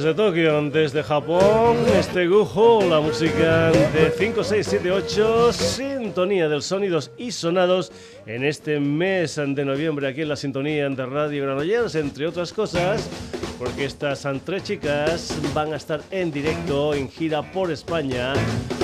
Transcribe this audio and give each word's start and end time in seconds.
Desde 0.00 0.14
Tokio, 0.14 0.70
desde 0.70 1.02
Japón, 1.02 1.76
este 1.94 2.26
Gujo, 2.26 2.80
la 2.88 3.00
música 3.00 3.70
de 3.70 4.10
5, 4.16 4.42
6, 4.42 4.66
7, 4.70 4.92
8, 4.92 5.52
sintonía 5.52 6.48
de 6.48 6.62
sonidos 6.62 7.10
y 7.18 7.32
sonados 7.32 7.92
en 8.24 8.42
este 8.42 8.80
mes 8.80 9.36
de 9.36 9.62
noviembre 9.62 10.08
aquí 10.08 10.22
en 10.22 10.30
la 10.30 10.36
sintonía 10.36 10.88
de 10.88 11.04
Radio 11.04 11.42
Granollers, 11.42 11.96
entre 11.96 12.26
otras 12.26 12.54
cosas, 12.54 13.10
porque 13.58 13.84
estas 13.84 14.26
tres 14.42 14.62
chicas 14.62 15.38
van 15.52 15.74
a 15.74 15.76
estar 15.76 16.00
en 16.10 16.32
directo 16.32 16.94
en 16.94 17.10
gira 17.10 17.42
por 17.52 17.70
España 17.70 18.32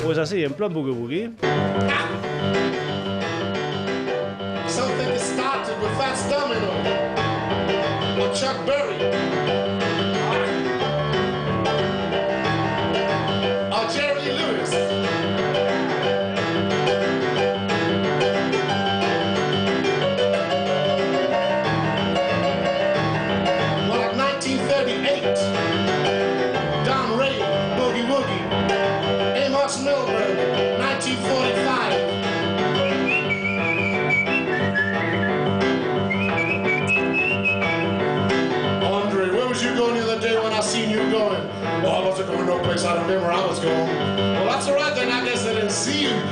Pues 0.05 0.19
así, 0.19 0.45
en 0.45 0.53
plan 0.53 0.73
boogie 0.73 0.93
boogie. 0.93 2.24
Chuck 8.35 8.67
Berry. 8.67 8.84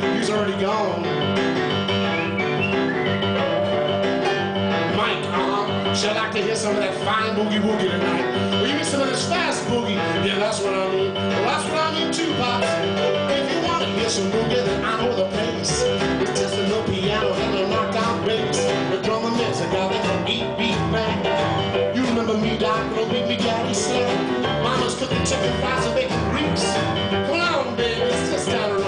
Was 0.02 0.30
already 0.30 0.60
gone. 0.60 1.02
Mike, 4.96 5.24
uh-huh. 5.24 5.94
Should 5.94 6.16
like 6.16 6.32
to 6.32 6.42
hear 6.42 6.56
some 6.56 6.74
of 6.74 6.80
that 6.80 6.94
fine 7.04 7.34
boogie 7.36 7.60
woogie 7.60 7.90
tonight. 7.90 8.24
Well, 8.50 8.66
you 8.66 8.74
mean 8.74 8.84
some 8.84 9.00
of 9.00 9.08
this 9.08 9.28
fast 9.28 9.64
boogie? 9.66 9.94
Yeah, 10.26 10.38
that's 10.38 10.60
what 10.60 10.74
I 10.74 10.90
mean. 10.90 11.14
Well, 11.14 11.44
that's 11.44 11.64
what 11.64 11.78
I 11.78 11.92
mean 11.94 12.12
too, 12.12 12.32
Pops. 12.34 12.66
If 13.36 13.52
you 13.52 13.62
want 13.68 13.84
to 13.84 13.90
hear 13.90 14.08
some 14.08 14.30
boogie, 14.30 14.64
then 14.64 14.84
I 14.84 15.00
know 15.00 15.14
the 15.14 15.28
place. 15.30 15.82
It's 16.22 16.40
just 16.40 16.54
a 16.54 16.62
little 16.62 16.84
piano 16.84 17.32
and 17.32 17.58
a 17.58 17.68
knockout 17.68 18.26
bass. 18.26 18.58
The 18.90 19.02
drummer 19.02 19.30
mix, 19.36 19.60
I 19.60 19.72
got 19.72 19.92
it 19.92 20.02
from 20.04 20.26
8 20.26 20.58
beat 20.58 20.82
back. 20.90 21.96
You 21.96 22.04
remember 22.06 22.36
me, 22.38 22.58
Doc, 22.58 22.94
don't 22.94 23.10
beat 23.10 23.26
me, 23.26 23.36
Daddy 23.36 23.74
Slack. 23.74 24.42
Mama's 24.62 24.94
cooking 24.96 25.24
chicken 25.24 25.52
fries 25.60 25.86
and 25.86 25.94
bacon 25.94 26.22
Come 27.26 27.40
on, 27.40 27.76
baby, 27.76 28.00
it's 28.00 28.30
just 28.30 28.48
down 28.48 28.81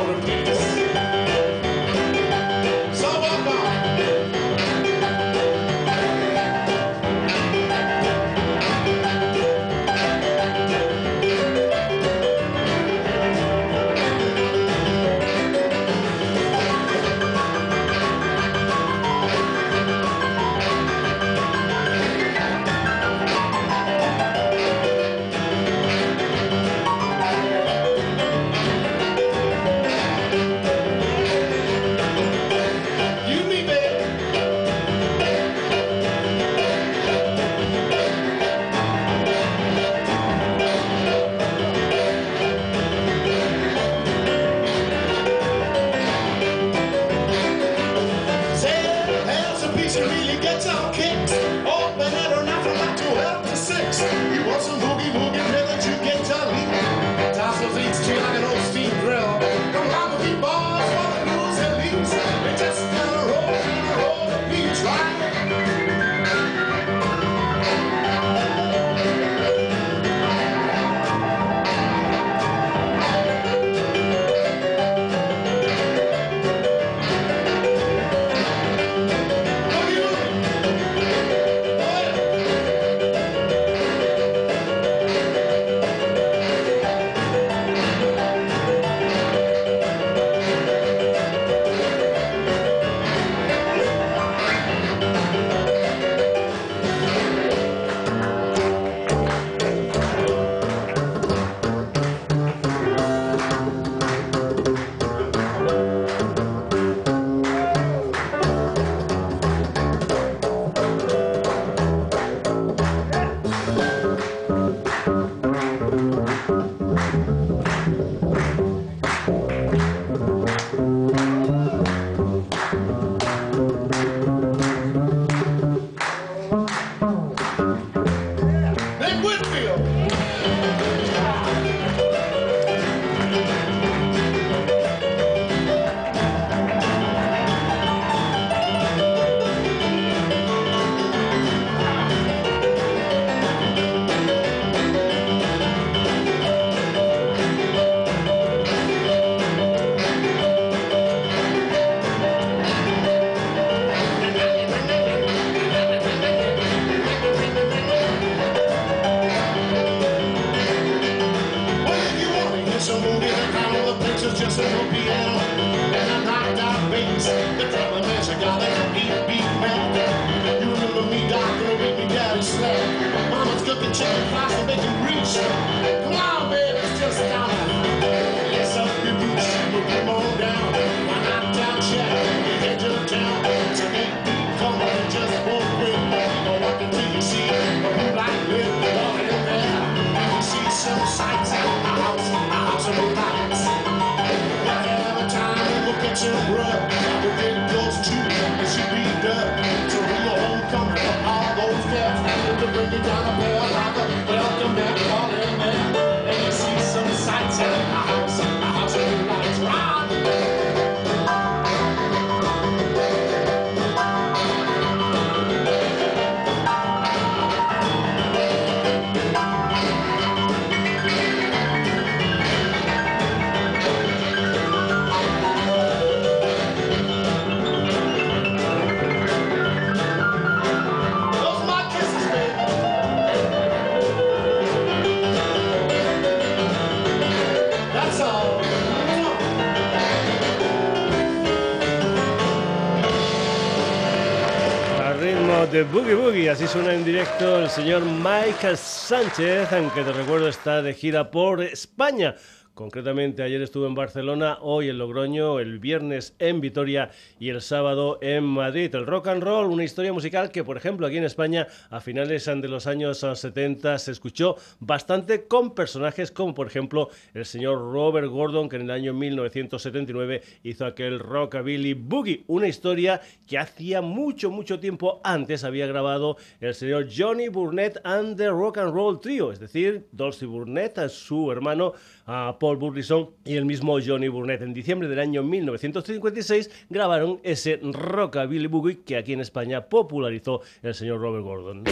de 245.74 245.82
Boogie 245.82 246.14
Boogie. 246.14 246.50
Así 246.50 246.68
suena 246.68 246.94
en 246.94 247.04
directo 247.04 247.58
el 247.58 247.68
señor 247.68 248.04
Michael 248.04 248.76
Sánchez, 248.76 249.72
aunque 249.72 250.04
te 250.04 250.12
recuerdo 250.12 250.46
está 250.46 250.80
de 250.82 250.94
gira 250.94 251.32
por 251.32 251.60
España. 251.64 252.36
Concretamente, 252.74 253.44
ayer 253.44 253.62
estuve 253.62 253.86
en 253.86 253.94
Barcelona, 253.94 254.58
hoy 254.60 254.88
en 254.88 254.98
Logroño, 254.98 255.60
el 255.60 255.78
viernes 255.78 256.34
en 256.40 256.60
Vitoria 256.60 257.12
y 257.38 257.50
el 257.50 257.62
sábado 257.62 258.18
en 258.20 258.42
Madrid. 258.42 258.92
El 258.96 259.06
rock 259.06 259.28
and 259.28 259.44
roll, 259.44 259.66
una 259.66 259.84
historia 259.84 260.12
musical 260.12 260.50
que, 260.50 260.64
por 260.64 260.76
ejemplo, 260.76 261.06
aquí 261.06 261.16
en 261.16 261.22
España, 261.22 261.68
a 261.90 262.00
finales 262.00 262.46
de 262.46 262.66
los 262.66 262.88
años 262.88 263.18
70, 263.18 263.96
se 263.98 264.10
escuchó 264.10 264.56
bastante 264.80 265.44
con 265.44 265.76
personajes 265.76 266.32
como, 266.32 266.52
por 266.52 266.66
ejemplo, 266.66 267.10
el 267.32 267.46
señor 267.46 267.78
Robert 267.78 268.26
Gordon, 268.26 268.68
que 268.68 268.74
en 268.74 268.82
el 268.82 268.90
año 268.90 269.14
1979 269.14 270.42
hizo 270.64 270.84
aquel 270.84 271.20
Rockabilly 271.20 271.94
Boogie, 271.94 272.42
una 272.48 272.66
historia 272.66 273.20
que 273.46 273.56
hacía 273.56 274.02
mucho, 274.02 274.50
mucho 274.50 274.80
tiempo 274.80 275.20
antes 275.22 275.62
había 275.62 275.86
grabado 275.86 276.38
el 276.60 276.74
señor 276.74 277.06
Johnny 277.08 277.46
Burnett 277.46 277.98
and 278.02 278.36
the 278.36 278.48
Rock 278.48 278.78
and 278.78 278.92
Roll 278.92 279.20
Trio, 279.20 279.52
es 279.52 279.60
decir, 279.60 280.08
Dulcie 280.10 280.48
Burnett, 280.48 280.98
su 281.08 281.52
hermano, 281.52 281.94
a 282.26 282.56
Paul 282.58 282.76
Burrison 282.76 283.30
y 283.44 283.56
el 283.56 283.64
mismo 283.64 283.98
Johnny 284.04 284.28
Burnett. 284.28 284.62
En 284.62 284.74
diciembre 284.74 285.08
del 285.08 285.18
año 285.18 285.42
1956 285.42 286.70
grabaron 286.88 287.40
ese 287.42 287.78
Rockabilly 287.82 288.66
Boogie 288.66 289.02
que 289.02 289.16
aquí 289.16 289.32
en 289.32 289.40
España 289.40 289.86
popularizó 289.86 290.62
el 290.82 290.94
señor 290.94 291.20
Robert 291.20 291.44
Gordon. 291.44 291.84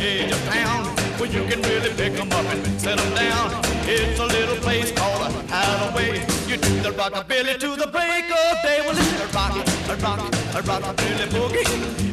Edge 0.00 0.32
of 0.32 0.42
town 0.46 0.84
where 1.18 1.30
you 1.30 1.44
can 1.48 1.60
really 1.62 1.90
pick 1.94 2.18
'em 2.18 2.30
up 2.32 2.46
and 2.52 2.80
set 2.80 2.98
'em 2.98 3.14
down. 3.14 3.46
It's 3.86 4.20
a 4.20 4.26
little 4.26 4.56
place 4.56 4.92
called 4.92 5.22
a 5.22 5.30
Hideaway. 5.52 6.20
You 6.46 6.56
do 6.56 6.80
the 6.80 6.90
rockabilly 6.90 7.58
to 7.58 7.76
the 7.76 7.86
break 7.86 8.26
of 8.30 8.62
day. 8.62 8.80
Well, 8.84 8.96
it's 8.96 9.20
a 9.20 9.28
rock, 9.36 9.54
a 9.88 9.96
rock, 9.96 10.20
a 10.54 10.60
rockabilly 10.62 11.26
boogie, 11.34 11.66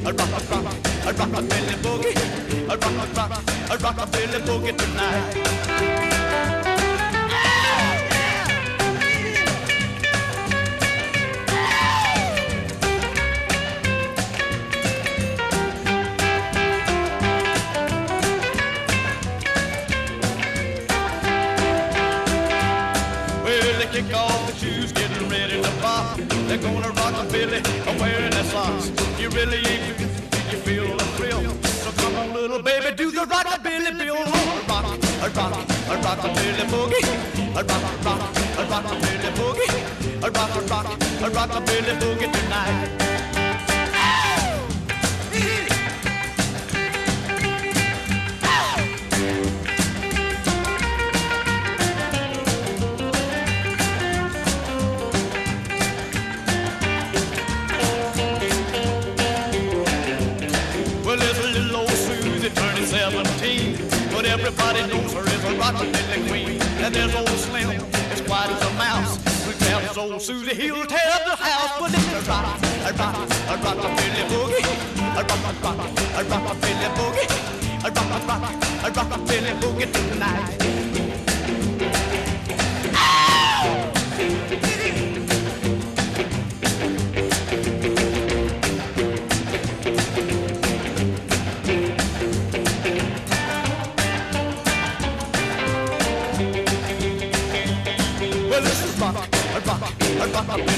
a 0.05 0.11
rock, 0.13 0.33
a 0.37 0.55
rock, 0.55 0.75
a 1.05 1.13
rockabilly 1.13 1.75
boogie, 1.83 2.15
a 2.69 2.75
rock, 2.77 2.97
a 3.03 3.07
rock, 3.17 3.31
a 3.69 3.77
rockabilly 3.77 4.39
boogie 4.47 4.77
tonight. 4.77 6.04
Kick 23.95 24.13
off 24.13 24.45
the 24.47 24.55
shoes, 24.57 24.91
getting 24.91 25.29
ready 25.29 25.61
to 25.61 25.71
pop. 25.79 26.17
They're 26.47 26.57
gonna 26.57 26.89
rock 26.89 27.15
a 27.15 27.23
Billy, 27.31 27.61
wearing 27.99 28.31
their 28.31 28.43
socks. 28.43 28.91
You 29.17 29.29
really 29.29 29.59
ain't 29.59 29.99
you 30.51 30.57
feel 30.67 30.97
the 30.97 31.05
thrill. 31.15 31.41
So 31.83 31.91
come 32.01 32.15
on, 32.15 32.33
little 32.33 32.61
baby, 32.61 32.93
do 32.93 33.09
the 33.09 33.21
rockabilly 33.21 33.97
bill. 33.97 34.17
Rock, 34.67 34.85
a 35.23 35.29
rock, 35.37 35.55
a 35.91 35.95
rockabilly 36.05 36.65
boogie. 36.73 37.05
A 37.55 37.63
rock, 37.63 37.85
a 37.85 38.05
rock, 38.05 38.21
a 38.59 38.63
rockabilly 38.71 39.31
boogie. 39.39 39.71
A 40.23 40.29
rock, 40.29 40.55
a 40.55 40.61
rock, 40.71 40.87
a 41.25 41.29
rockabilly 41.37 41.93
boogie 42.01 42.31
tonight. 42.33 43.14
Everybody 64.75 65.03
knows 65.03 65.13
her 65.13 65.21
as 65.21 65.43
a 65.45 65.53
rockabilly 65.55 66.27
queen. 66.27 66.61
And 66.83 66.93
there's 66.93 67.15
old 67.15 67.29
Slim, 67.29 67.69
as 68.11 68.21
quiet 68.21 68.51
as 68.51 68.61
a 68.61 68.73
mouse. 68.73 69.17
We 69.47 69.53
tells 69.53 69.97
old 69.97 70.21
Susie, 70.21 70.53
he'll 70.53 70.85
tear 70.85 70.99
the 71.23 71.35
house. 71.35 71.79
But 71.79 71.93
it's 71.93 72.27
a 72.27 72.29
rock, 72.29 72.59
a 72.83 72.91
rock, 72.93 73.15
a 73.15 73.55
rockabilly 73.63 74.23
boogie. 74.27 74.65
A 75.15 75.23
rock, 75.23 75.31
a 75.31 75.63
rock, 75.63 75.79
a 75.89 76.23
rockabilly 76.25 76.89
boogie. 76.97 77.27
A 77.85 77.91
rock, 77.91 78.11
a 78.11 78.27
rock, 78.27 78.53
a 78.83 78.91
rockabilly 78.91 79.59
boogie 79.61 80.09
tonight. 80.09 80.64
I'll 100.47 100.59
rock 100.59 100.75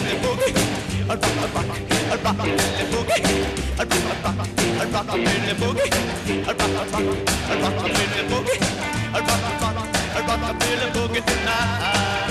a 10.80 10.92
boogie 10.92 11.26
tonight. 11.26 12.27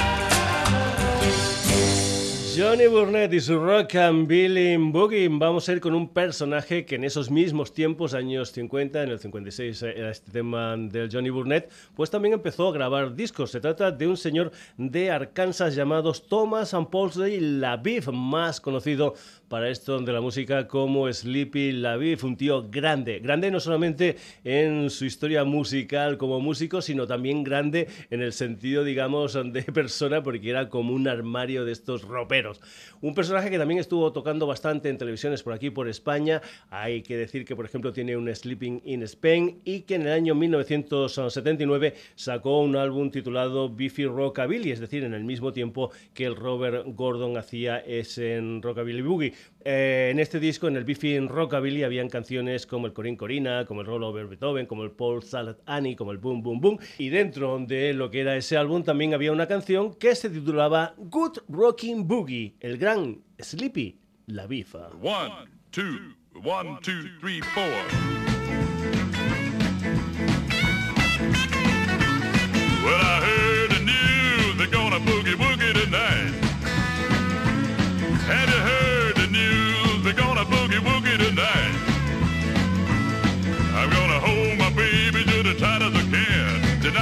Johnny 2.57 2.87
Burnett 2.87 3.35
y 3.35 3.41
su 3.41 3.59
rock 3.59 3.97
and 3.97 4.27
Billy 4.27 4.79
Boogie. 4.79 5.29
Vamos 5.31 5.69
a 5.69 5.73
ir 5.73 5.81
con 5.81 5.95
un 5.95 6.09
personaje 6.09 6.87
que 6.87 6.95
en 6.95 7.05
esos 7.05 7.31
mismos 7.31 7.75
tiempos, 7.75 8.15
años 8.15 8.51
50, 8.53 9.03
en 9.03 9.11
el 9.11 9.19
56 9.19 9.83
era 9.83 10.11
este 10.11 10.31
tema 10.31 10.75
del 10.75 11.11
Johnny 11.13 11.29
Burnett, 11.29 11.71
pues 11.95 12.09
también 12.09 12.33
empezó 12.33 12.69
a 12.69 12.73
grabar 12.73 13.15
discos. 13.15 13.51
Se 13.51 13.61
trata 13.61 13.91
de 13.91 14.07
un 14.07 14.17
señor 14.17 14.53
de 14.79 15.11
Arkansas 15.11 15.75
llamado 15.75 16.15
Thomas 16.15 16.73
and 16.73 16.89
Paulsley 16.89 17.41
Laviv, 17.41 18.11
más 18.11 18.59
conocido 18.59 19.13
para 19.49 19.71
esto 19.71 19.99
de 20.01 20.13
la 20.13 20.21
música 20.21 20.67
como 20.67 21.13
Sleepy 21.13 21.73
LaViv, 21.73 22.25
un 22.25 22.37
tío 22.37 22.69
grande, 22.69 23.21
grande 23.21 23.51
no 23.51 23.61
solamente 23.61 24.17
en 24.45 24.91
su 24.91 25.05
historia 25.05 25.45
musical 25.45 26.19
como 26.19 26.41
músico, 26.41 26.83
sino 26.83 27.07
también 27.07 27.45
grande 27.45 27.89
en 28.11 28.23
el 28.23 28.33
sentido, 28.33 28.83
digamos, 28.85 29.35
de 29.35 29.63
persona, 29.63 30.23
porque 30.23 30.51
era 30.51 30.69
como 30.69 30.95
un 30.95 31.07
armario 31.09 31.65
de 31.65 31.73
estos 31.73 32.03
roperos. 32.03 32.61
Un 33.01 33.15
personaje 33.15 33.51
que 33.51 33.59
también 33.59 33.79
estuvo 33.79 34.13
tocando 34.13 34.47
bastante 34.47 34.89
en 34.89 34.99
televisiones 34.99 35.43
por 35.43 35.53
aquí, 35.53 35.71
por 35.71 35.89
España. 35.89 36.43
Hay 36.71 37.03
que 37.03 37.17
decir 37.17 37.45
que, 37.45 37.55
por 37.55 37.65
ejemplo, 37.65 37.93
tiene 37.93 38.17
un 38.17 38.35
Sleeping 38.35 38.83
in 38.85 39.03
Spain 39.03 39.61
y 39.65 39.83
que 39.83 39.95
en 39.95 40.03
el 40.03 40.13
año 40.13 40.35
1979 40.35 41.95
sacó 42.15 42.61
un 42.61 42.77
álbum 42.77 43.11
titulado 43.11 43.69
Biffy 43.69 44.07
Rockabilly, 44.07 44.73
es 44.73 44.81
decir, 44.81 45.05
en 45.05 45.15
el 45.15 45.25
mismo 45.25 45.53
tiempo 45.53 45.91
que 46.15 46.25
el 46.25 46.35
Robert 46.35 46.85
Gordon 46.89 47.37
hacía 47.37 47.79
ese 47.79 48.37
en 48.37 48.63
Rockabilly 48.63 49.03
Boogie. 49.03 49.36
Eh, 49.65 50.11
en 50.13 50.21
este 50.21 50.39
disco, 50.39 50.69
en 50.69 50.77
el 50.77 50.85
Biffy 50.85 51.19
Rockabilly, 51.19 51.83
habían 51.83 52.09
canciones 52.09 52.67
como 52.67 52.87
el 52.87 52.93
Corín 52.93 53.17
Corina, 53.17 53.65
como 53.67 53.81
el 53.81 53.87
Roll 53.89 54.05
Over 54.05 54.29
Beethoven, 54.29 54.67
como 54.67 54.85
el 54.85 54.93
Paul 54.93 55.25
Salad 55.25 55.57
Annie, 55.67 55.97
como 55.97 56.13
el 56.13 56.19
Boom 56.19 56.43
Boom 56.43 56.61
Boom. 56.61 56.79
Y 56.99 57.09
dentro 57.09 57.59
de 57.59 57.93
lo 57.93 58.11
que 58.11 58.21
era 58.21 58.37
ese 58.37 58.57
álbum 58.57 58.85
también 58.85 59.13
había 59.13 59.33
una 59.33 59.49
canción 59.49 59.95
que 59.95 60.15
se 60.15 60.31
titulaba 60.31 60.95
Good 60.97 61.39
Rocking 61.49 62.07
Boogie, 62.07 62.55
el 62.61 62.79
gran 62.79 63.19
Sleepy 63.41 63.99
La 64.27 64.47
Bifa. 64.47 64.89
One, 65.03 65.51
two, 65.73 66.15
one, 66.45 66.79
two, 66.83 67.09
three, 67.21 67.41
four. 67.41 68.36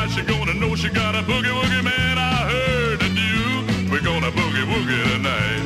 Tonight 0.05 0.21
she 0.21 0.23
gonna 0.27 0.53
know 0.53 0.75
she 0.75 0.91
got 0.91 1.15
a 1.15 1.23
boogie 1.23 1.49
woogie 1.49 1.83
man. 1.83 2.19
I 2.19 2.51
heard 2.51 3.01
the 3.01 3.09
news 3.09 3.91
we're 3.91 4.03
gonna 4.03 4.31
boogie 4.33 4.67
woogie 4.67 5.03
tonight. 5.15 5.65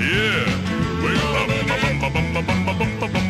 Yeah, 0.00 1.02
we're 1.02 1.14
Boogie 2.96 3.23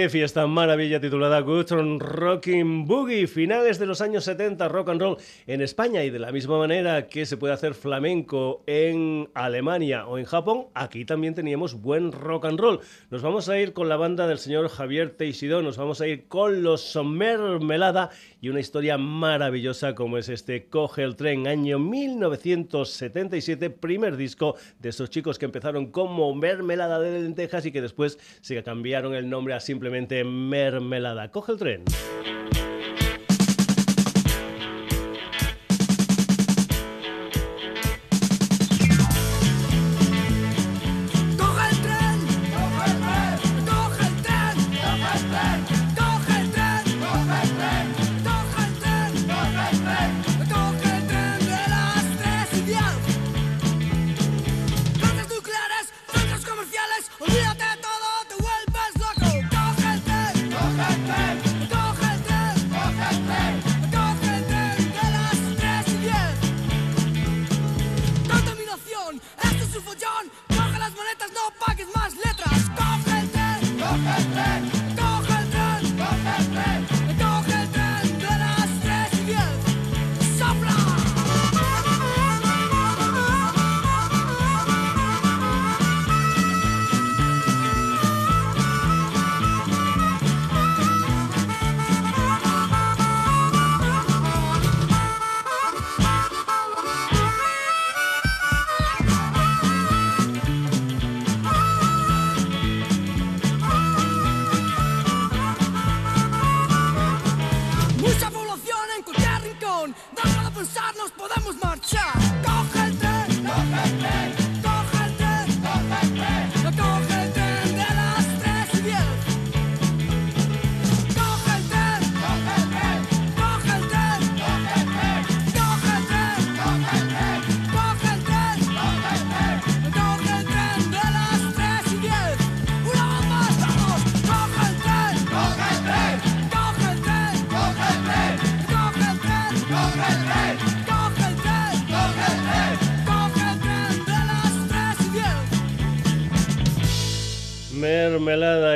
Biff 0.00 0.14
y 0.14 0.22
esta 0.22 0.46
maravilla 0.46 0.98
titulada 0.98 1.40
Good 1.40 1.98
Rocking 1.98 2.86
Boogie, 2.86 3.26
finales 3.26 3.78
de 3.78 3.84
los 3.84 4.00
años 4.00 4.24
70, 4.24 4.66
rock 4.68 4.88
and 4.88 5.00
roll 5.02 5.16
en 5.46 5.60
España 5.60 6.02
y 6.04 6.08
de 6.08 6.18
la 6.18 6.32
misma 6.32 6.56
manera 6.56 7.06
que 7.08 7.26
se 7.26 7.36
puede 7.36 7.52
hacer 7.52 7.74
flamenco 7.74 8.62
en 8.66 9.28
Alemania 9.34 10.06
o 10.06 10.16
en 10.16 10.24
Japón, 10.24 10.68
aquí 10.72 11.04
también 11.04 11.34
teníamos 11.34 11.74
buen 11.82 12.12
rock 12.12 12.46
and 12.46 12.58
roll. 12.58 12.80
Nos 13.10 13.20
vamos 13.20 13.50
a 13.50 13.58
ir 13.58 13.74
con 13.74 13.90
la 13.90 13.98
banda 13.98 14.26
del 14.26 14.38
señor 14.38 14.70
Javier 14.70 15.10
Teixidó, 15.10 15.60
nos 15.60 15.76
vamos 15.76 16.00
a 16.00 16.06
ir 16.06 16.28
con 16.28 16.62
los 16.62 16.98
Mermelada 17.04 18.08
y 18.40 18.48
una 18.48 18.60
historia 18.60 18.98
maravillosa 18.98 19.94
como 19.94 20.18
es 20.18 20.28
este 20.28 20.68
Coge 20.68 21.02
el 21.02 21.16
tren, 21.16 21.46
año 21.46 21.78
1977, 21.78 23.70
primer 23.70 24.16
disco 24.16 24.56
de 24.78 24.88
estos 24.88 25.10
chicos 25.10 25.38
que 25.38 25.44
empezaron 25.44 25.90
como 25.90 26.34
Mermelada 26.34 26.98
de 27.00 27.20
lentejas 27.20 27.66
y 27.66 27.72
que 27.72 27.82
después 27.82 28.18
se 28.40 28.62
cambiaron 28.62 29.14
el 29.14 29.28
nombre 29.28 29.54
a 29.54 29.60
simplemente 29.60 30.24
Mermelada. 30.24 31.30
Coge 31.30 31.52
el 31.52 31.58
tren. 31.58 31.84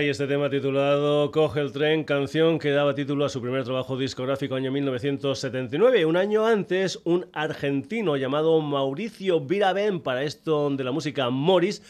Y 0.05 0.11
este 0.11 0.27
tema 0.27 0.51
titulado 0.51 1.31
Coge 1.31 1.61
el 1.61 1.73
tren, 1.73 2.05
canción 2.05 2.59
que 2.59 2.73
daba 2.73 2.95
título 2.95 3.25
a 3.25 3.31
su 3.31 3.41
primer 3.41 3.65
trabajo 3.65 3.97
discográfico 3.97 4.55
año 4.55 4.71
1979. 4.71 6.05
Un 6.05 6.19
año 6.19 6.47
antes, 6.47 7.01
un 7.05 7.27
argentino 7.33 8.17
llamado 8.19 8.61
Mauricio 8.61 9.41
Viraben, 9.41 10.01
para 10.01 10.23
esto 10.25 10.69
de 10.69 10.85
la 10.85 10.93
música 10.93 11.31
Morris, 11.31 11.81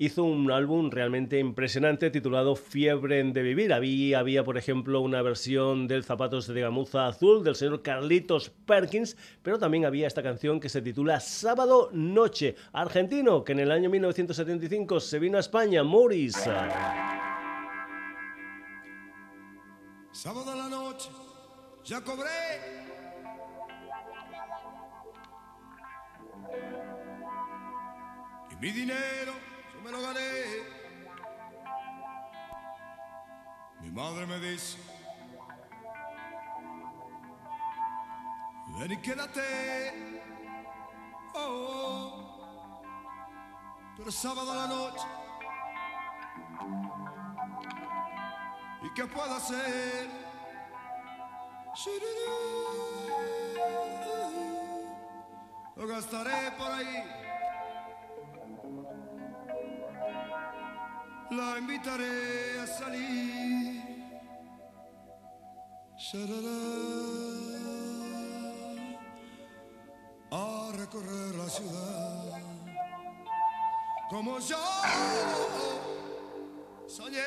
hizo 0.00 0.24
un 0.24 0.50
álbum 0.50 0.90
realmente 0.90 1.38
impresionante 1.38 2.10
titulado 2.10 2.56
Fiebre 2.56 3.22
de 3.22 3.42
Vivir. 3.42 3.70
Había, 3.74 4.20
había, 4.20 4.42
por 4.42 4.56
ejemplo, 4.56 5.02
una 5.02 5.20
versión 5.20 5.88
del 5.88 6.04
Zapatos 6.04 6.46
de 6.46 6.58
Gamuza 6.58 7.06
Azul 7.06 7.44
del 7.44 7.54
señor 7.54 7.82
Carlitos 7.82 8.48
Perkins, 8.48 9.14
pero 9.42 9.58
también 9.58 9.84
había 9.84 10.06
esta 10.06 10.22
canción 10.22 10.58
que 10.58 10.70
se 10.70 10.80
titula 10.80 11.20
Sábado 11.20 11.90
Noche, 11.92 12.56
argentino, 12.72 13.44
que 13.44 13.52
en 13.52 13.60
el 13.60 13.70
año 13.70 13.90
1975 13.90 15.00
se 15.00 15.18
vino 15.18 15.36
a 15.36 15.40
España, 15.40 15.84
Morris. 15.84 16.48
Sábado 20.12 20.50
a 20.50 20.56
la 20.56 20.68
noche, 20.70 21.10
ya 21.84 22.00
cobré. 22.00 22.30
Y 28.50 28.56
mi 28.56 28.70
dinero 28.70 29.49
me 29.82 29.90
lo 29.90 30.02
gané. 30.02 30.80
Mi 33.80 33.90
madre 33.90 34.26
me 34.26 34.38
dice, 34.38 34.78
ven 38.78 38.92
y 38.92 38.96
quédate. 38.98 40.20
Oh, 41.34 42.82
pero 43.96 44.10
sábado 44.10 44.52
a 44.52 44.56
la 44.56 44.66
noche. 44.66 45.06
¿Y 48.82 48.94
qué 48.94 49.06
puedo 49.06 49.34
hacer? 49.34 50.10
Lo 55.76 55.86
gastaré 55.86 56.50
por 56.58 56.70
ahí. 56.70 57.19
La 61.30 61.58
invitaré 61.58 62.58
a 62.60 62.66
salir. 62.66 63.82
A 70.32 70.72
recorrer 70.74 71.34
la 71.36 71.48
ciudad. 71.48 72.40
Como 74.10 74.40
yo 74.40 74.58
soñé. 76.88 77.20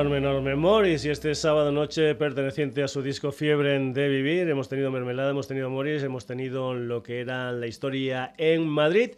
Enorme, 0.00 0.16
enorme. 0.16 0.56
Morris 0.56 1.04
y 1.04 1.10
este 1.10 1.34
sábado 1.34 1.72
noche 1.72 2.14
perteneciente 2.14 2.82
a 2.82 2.88
su 2.88 3.02
disco 3.02 3.32
Fiebre 3.32 3.78
de 3.78 4.08
Vivir. 4.08 4.48
Hemos 4.48 4.66
tenido 4.66 4.90
Mermelada, 4.90 5.32
hemos 5.32 5.46
tenido 5.46 5.68
Morris, 5.68 6.02
hemos 6.02 6.24
tenido 6.24 6.72
lo 6.72 7.02
que 7.02 7.20
era 7.20 7.52
la 7.52 7.66
historia 7.66 8.32
en 8.38 8.66
Madrid. 8.66 9.10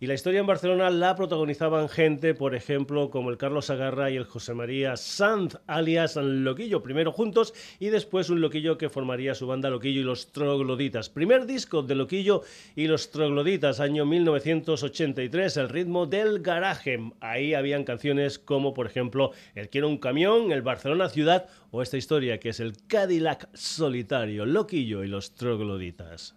Y 0.00 0.06
la 0.06 0.14
historia 0.14 0.38
en 0.38 0.46
Barcelona 0.46 0.90
la 0.90 1.16
protagonizaban 1.16 1.88
gente, 1.88 2.32
por 2.32 2.54
ejemplo, 2.54 3.10
como 3.10 3.30
el 3.30 3.36
Carlos 3.36 3.68
Agarra 3.68 4.12
y 4.12 4.16
el 4.16 4.26
José 4.26 4.54
María 4.54 4.96
Sanz, 4.96 5.56
alias 5.66 6.14
Loquillo, 6.14 6.84
primero 6.84 7.10
juntos 7.10 7.52
y 7.80 7.88
después 7.88 8.30
un 8.30 8.40
Loquillo 8.40 8.78
que 8.78 8.90
formaría 8.90 9.34
su 9.34 9.48
banda 9.48 9.70
Loquillo 9.70 10.00
y 10.00 10.04
los 10.04 10.30
Trogloditas. 10.30 11.08
Primer 11.08 11.46
disco 11.46 11.82
de 11.82 11.96
Loquillo 11.96 12.42
y 12.76 12.86
los 12.86 13.10
Trogloditas, 13.10 13.80
año 13.80 14.06
1983, 14.06 15.56
el 15.56 15.68
ritmo 15.68 16.06
del 16.06 16.42
garaje. 16.42 17.00
Ahí 17.18 17.54
habían 17.54 17.82
canciones 17.82 18.38
como, 18.38 18.74
por 18.74 18.86
ejemplo, 18.86 19.32
El 19.56 19.68
Quiero 19.68 19.88
un 19.88 19.98
camión, 19.98 20.52
El 20.52 20.62
Barcelona 20.62 21.08
Ciudad 21.08 21.48
o 21.72 21.82
esta 21.82 21.96
historia 21.96 22.38
que 22.38 22.50
es 22.50 22.60
el 22.60 22.74
Cadillac 22.86 23.48
Solitario, 23.52 24.46
Loquillo 24.46 25.02
y 25.02 25.08
los 25.08 25.34
Trogloditas. 25.34 26.36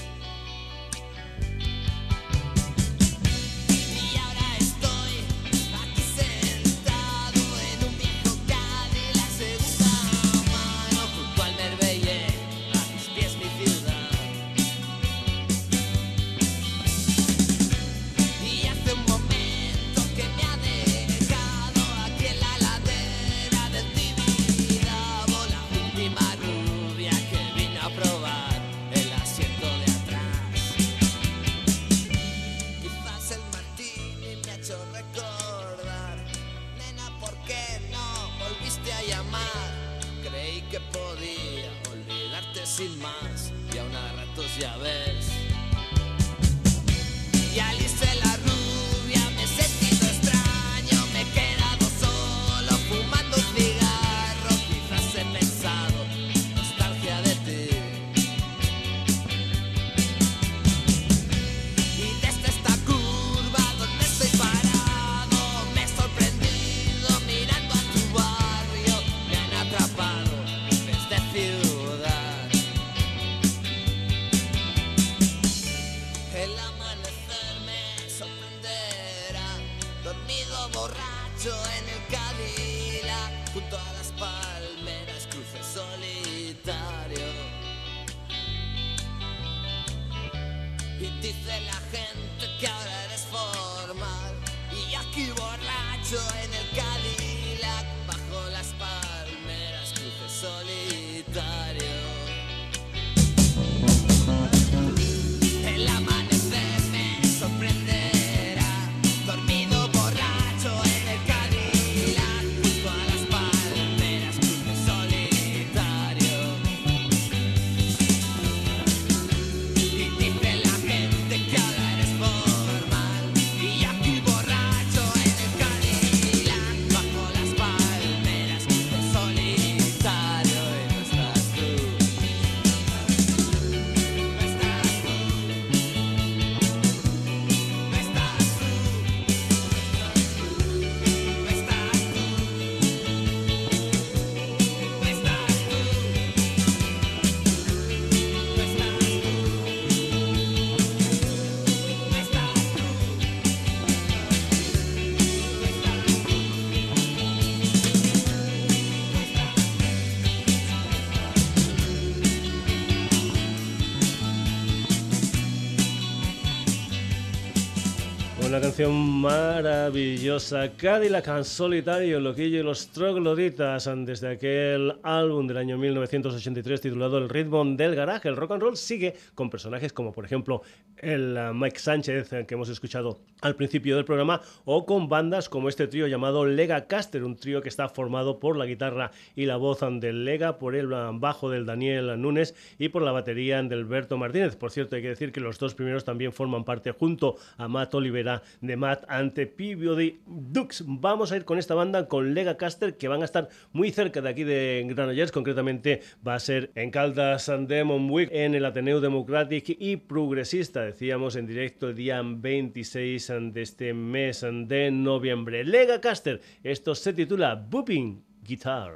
Canción 168.81 169.21
maravillosa, 169.21 170.71
Cadillac 170.75 171.27
en 171.27 171.43
solitario, 171.43 172.19
Loquillo 172.19 172.61
y 172.61 172.63
los 172.63 172.87
Trogloditas, 172.87 173.87
desde 173.97 174.29
aquel 174.29 174.95
álbum 175.03 175.45
del 175.45 175.57
año 175.57 175.77
1983 175.77 176.81
titulado 176.81 177.19
El 177.19 177.29
ritmo 177.29 177.63
del 177.63 177.93
garaje. 177.93 178.27
El 178.27 178.37
rock 178.37 178.53
and 178.53 178.61
roll 178.63 178.75
sigue 178.75 179.13
con 179.35 179.51
personajes 179.51 179.93
como, 179.93 180.11
por 180.11 180.25
ejemplo, 180.25 180.63
el 180.97 181.37
uh, 181.37 181.53
Mike 181.53 181.77
Sánchez, 181.77 182.33
eh, 182.33 182.45
que 182.47 182.55
hemos 182.55 182.69
escuchado 182.69 183.19
al 183.41 183.55
principio 183.55 183.95
del 183.95 184.05
programa, 184.05 184.41
o 184.65 184.83
con 184.87 185.07
bandas 185.07 185.47
como 185.47 185.69
este 185.69 185.87
trío 185.87 186.07
llamado 186.07 186.45
Lega 186.47 186.87
Caster, 186.87 187.23
un 187.23 187.35
trío 187.35 187.61
que 187.61 187.69
está 187.69 187.87
formado 187.87 188.39
por 188.39 188.57
la 188.57 188.65
guitarra 188.65 189.11
y 189.35 189.45
la 189.45 189.57
voz 189.57 189.81
del 189.81 190.25
Lega, 190.25 190.57
por 190.57 190.75
el 190.75 190.87
bajo 190.87 191.51
del 191.51 191.67
Daniel 191.67 192.19
Núñez 192.19 192.55
y 192.79 192.89
por 192.89 193.03
la 193.03 193.11
batería 193.11 193.61
del 193.61 193.85
Berto 193.85 194.17
Martínez. 194.17 194.55
Por 194.55 194.71
cierto, 194.71 194.95
hay 194.95 195.03
que 195.03 195.09
decir 195.09 195.31
que 195.31 195.39
los 195.39 195.59
dos 195.59 195.75
primeros 195.75 196.03
también 196.03 196.33
forman 196.33 196.63
parte 196.63 196.91
junto 196.91 197.35
a 197.57 197.67
Matt 197.67 197.93
Olivera 197.93 198.41
de 198.59 198.70
Matt 198.75 199.03
ante 199.07 199.47
Peabody 199.47 200.19
Dux. 200.25 200.83
Vamos 200.87 201.31
a 201.31 201.37
ir 201.37 201.45
con 201.45 201.57
esta 201.57 201.75
banda, 201.75 202.07
con 202.07 202.33
Lega 202.33 202.57
Caster, 202.57 202.97
que 202.97 203.07
van 203.07 203.21
a 203.21 203.25
estar 203.25 203.49
muy 203.71 203.91
cerca 203.91 204.21
de 204.21 204.29
aquí 204.29 204.43
de 204.43 204.85
Granollers. 204.87 205.31
Concretamente 205.31 206.01
va 206.25 206.35
a 206.35 206.39
ser 206.39 206.71
en 206.75 206.91
Caldas 206.91 207.51
Demon 207.67 208.09
Week, 208.09 208.29
en 208.31 208.55
el 208.55 208.65
Ateneo 208.65 209.01
Democratic 209.01 209.75
y 209.79 209.97
Progresista. 209.97 210.81
Decíamos 210.81 211.35
en 211.35 211.47
directo 211.47 211.89
el 211.89 211.95
día 211.95 212.21
26 212.23 213.31
de 213.53 213.61
este 213.61 213.93
mes 213.93 214.45
de 214.49 214.91
noviembre. 214.91 215.63
Lega 215.63 216.01
Caster, 216.01 216.41
esto 216.63 216.95
se 216.95 217.13
titula 217.13 217.55
Booping 217.55 218.23
Guitar. 218.43 218.95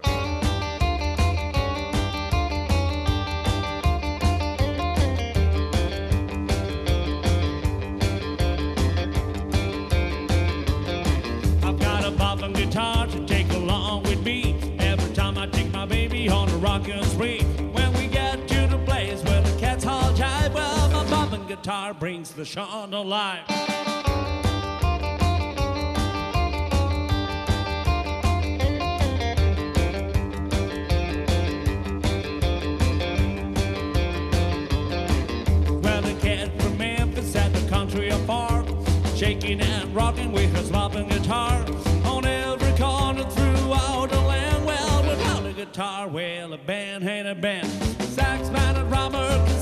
Memphis 36.77 37.35
at 37.35 37.51
the 37.51 37.67
country 37.67 38.11
farm, 38.27 38.67
shaking 39.15 39.59
and 39.59 39.95
rocking 39.95 40.31
with 40.31 40.55
his 40.55 40.69
mopping 40.69 41.07
guitar 41.07 41.65
on 42.05 42.25
every 42.25 42.77
corner 42.77 43.23
throughout 43.23 44.11
the 44.11 44.21
land. 44.21 44.65
Well, 44.65 45.03
without 45.09 45.43
a 45.43 45.53
guitar, 45.53 46.07
well, 46.07 46.53
a 46.53 46.59
band 46.59 47.07
ain't 47.07 47.27
a 47.27 47.33
band. 47.33 47.67
Sax 48.03 48.49
man 48.51 48.75
and 48.75 48.87
drummer 48.87 49.54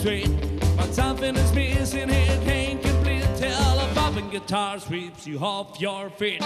sweet. 0.00 0.30
But 0.76 0.94
something 0.94 1.36
is 1.36 1.52
missing 1.52 2.08
here, 2.08 2.40
can't 2.44 2.82
complete 2.82 3.26
till 3.36 3.50
a 3.50 3.88
bopping 3.94 4.30
guitar 4.30 4.80
sweeps 4.80 5.26
you 5.26 5.38
off 5.38 5.80
your 5.80 6.08
feet. 6.10 6.42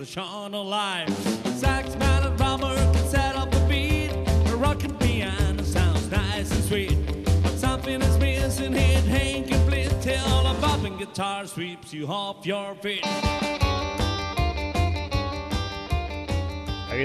The 0.00 0.06
show 0.06 0.46
alive. 0.46 1.10
Sax 1.58 1.94
man 1.96 2.22
and 2.22 2.36
drummer 2.38 2.74
can 2.74 3.04
set 3.08 3.36
up 3.36 3.50
the 3.50 3.60
beat. 3.68 4.08
The 4.46 4.56
rocking 4.56 4.94
piano 4.94 5.62
sounds 5.62 6.10
nice 6.10 6.50
and 6.50 6.64
sweet. 6.64 6.96
But 7.42 7.58
something 7.58 8.00
is 8.00 8.18
missing, 8.18 8.72
it 8.72 9.06
ain't 9.08 9.48
complete 9.48 9.92
till 10.00 10.46
a 10.46 10.54
bopping 10.54 10.98
guitar 10.98 11.46
sweeps 11.46 11.92
you 11.92 12.06
off 12.06 12.46
your 12.46 12.74
feet. 12.76 13.04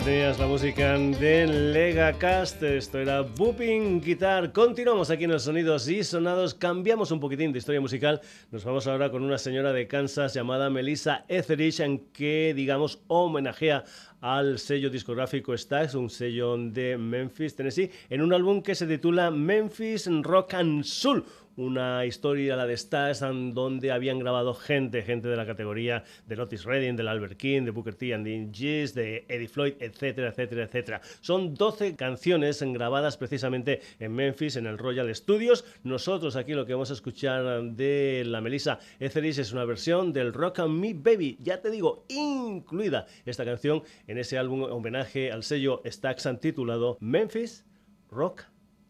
Tenías 0.06 0.38
la 0.38 0.46
música 0.46 1.00
de 1.00 1.48
Legacast, 1.48 2.62
esto 2.62 3.00
era 3.00 3.22
Booping 3.22 4.02
Guitar. 4.02 4.52
Continuamos 4.52 5.10
aquí 5.10 5.24
en 5.24 5.32
los 5.32 5.42
sonidos 5.42 5.88
y 5.88 6.04
sonados, 6.04 6.54
cambiamos 6.54 7.10
un 7.10 7.20
poquitín 7.20 7.52
de 7.52 7.58
historia 7.58 7.82
musical. 7.82 8.22
Nos 8.52 8.64
vamos 8.64 8.86
ahora 8.86 9.10
con 9.10 9.24
una 9.24 9.40
señora 9.40 9.74
de 9.74 9.88
Kansas 9.88 10.36
llamada 10.36 10.70
Melissa 10.70 11.26
Etheridge, 11.28 11.80
en 11.80 11.98
que, 12.14 12.54
digamos, 12.56 13.00
homenajea 13.08 13.84
al 14.22 14.60
sello 14.60 14.92
discográfico 14.92 15.58
Stax, 15.58 15.96
un 15.96 16.12
sello 16.12 16.56
de 16.56 17.00
Memphis, 17.00 17.56
Tennessee, 17.56 17.90
en 18.08 18.22
un 18.22 18.32
álbum 18.32 18.62
que 18.62 18.76
se 18.76 18.86
titula 18.86 19.32
Memphis 19.32 20.08
Rock 20.22 20.54
and 20.54 20.84
Soul 20.84 21.26
una 21.58 22.06
historia, 22.06 22.56
la 22.56 22.66
de 22.66 22.76
Stax, 22.76 23.22
en 23.22 23.54
donde 23.54 23.92
habían 23.92 24.20
grabado 24.20 24.54
gente, 24.54 25.02
gente 25.02 25.28
de 25.28 25.36
la 25.36 25.46
categoría 25.46 26.04
de 26.28 26.40
Otis 26.40 26.66
Redding, 26.66 26.96
del 26.96 27.08
Albert 27.08 27.38
King, 27.38 27.64
de 27.64 27.72
Booker 27.72 27.96
T 27.96 28.14
and 28.14 28.26
the 28.26 28.48
G's, 28.52 28.94
de 28.94 29.26
Eddie 29.28 29.48
Floyd, 29.48 29.74
etcétera, 29.80 30.30
etcétera, 30.30 30.64
etcétera. 30.64 31.02
Son 31.22 31.54
12 31.54 31.96
canciones 31.96 32.62
grabadas 32.62 33.18
precisamente 33.18 33.82
en 34.00 34.14
Memphis, 34.14 34.56
en 34.56 34.66
el 34.66 34.78
Royal 34.78 35.14
Studios. 35.16 35.66
Nosotros 35.84 36.36
aquí 36.36 36.54
lo 36.54 36.66
que 36.66 36.74
vamos 36.74 36.92
a 36.92 36.94
escuchar 36.94 37.64
de 37.64 38.24
la 38.26 38.42
Melissa 38.42 38.80
Etheridge 39.00 39.40
es 39.40 39.52
una 39.52 39.66
versión 39.66 40.14
del 40.14 40.34
Rock 40.34 40.60
and 40.60 40.80
Me 40.80 40.94
Baby, 40.94 41.38
ya 41.42 41.62
te 41.62 41.70
digo, 41.70 42.06
incluida 42.10 43.08
esta 43.26 43.46
canción 43.46 43.84
en 44.08 44.18
ese 44.18 44.38
álbum 44.38 44.64
homenaje 44.64 45.32
al 45.32 45.44
sello 45.44 45.82
Stax 45.86 46.26
titulado 46.40 46.98
Memphis 47.00 47.66
Rock 48.10 48.44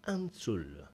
and 0.04 0.32
Soul. 0.32 0.85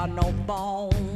Got 0.00 0.08
no 0.08 0.32
bone. 0.46 1.09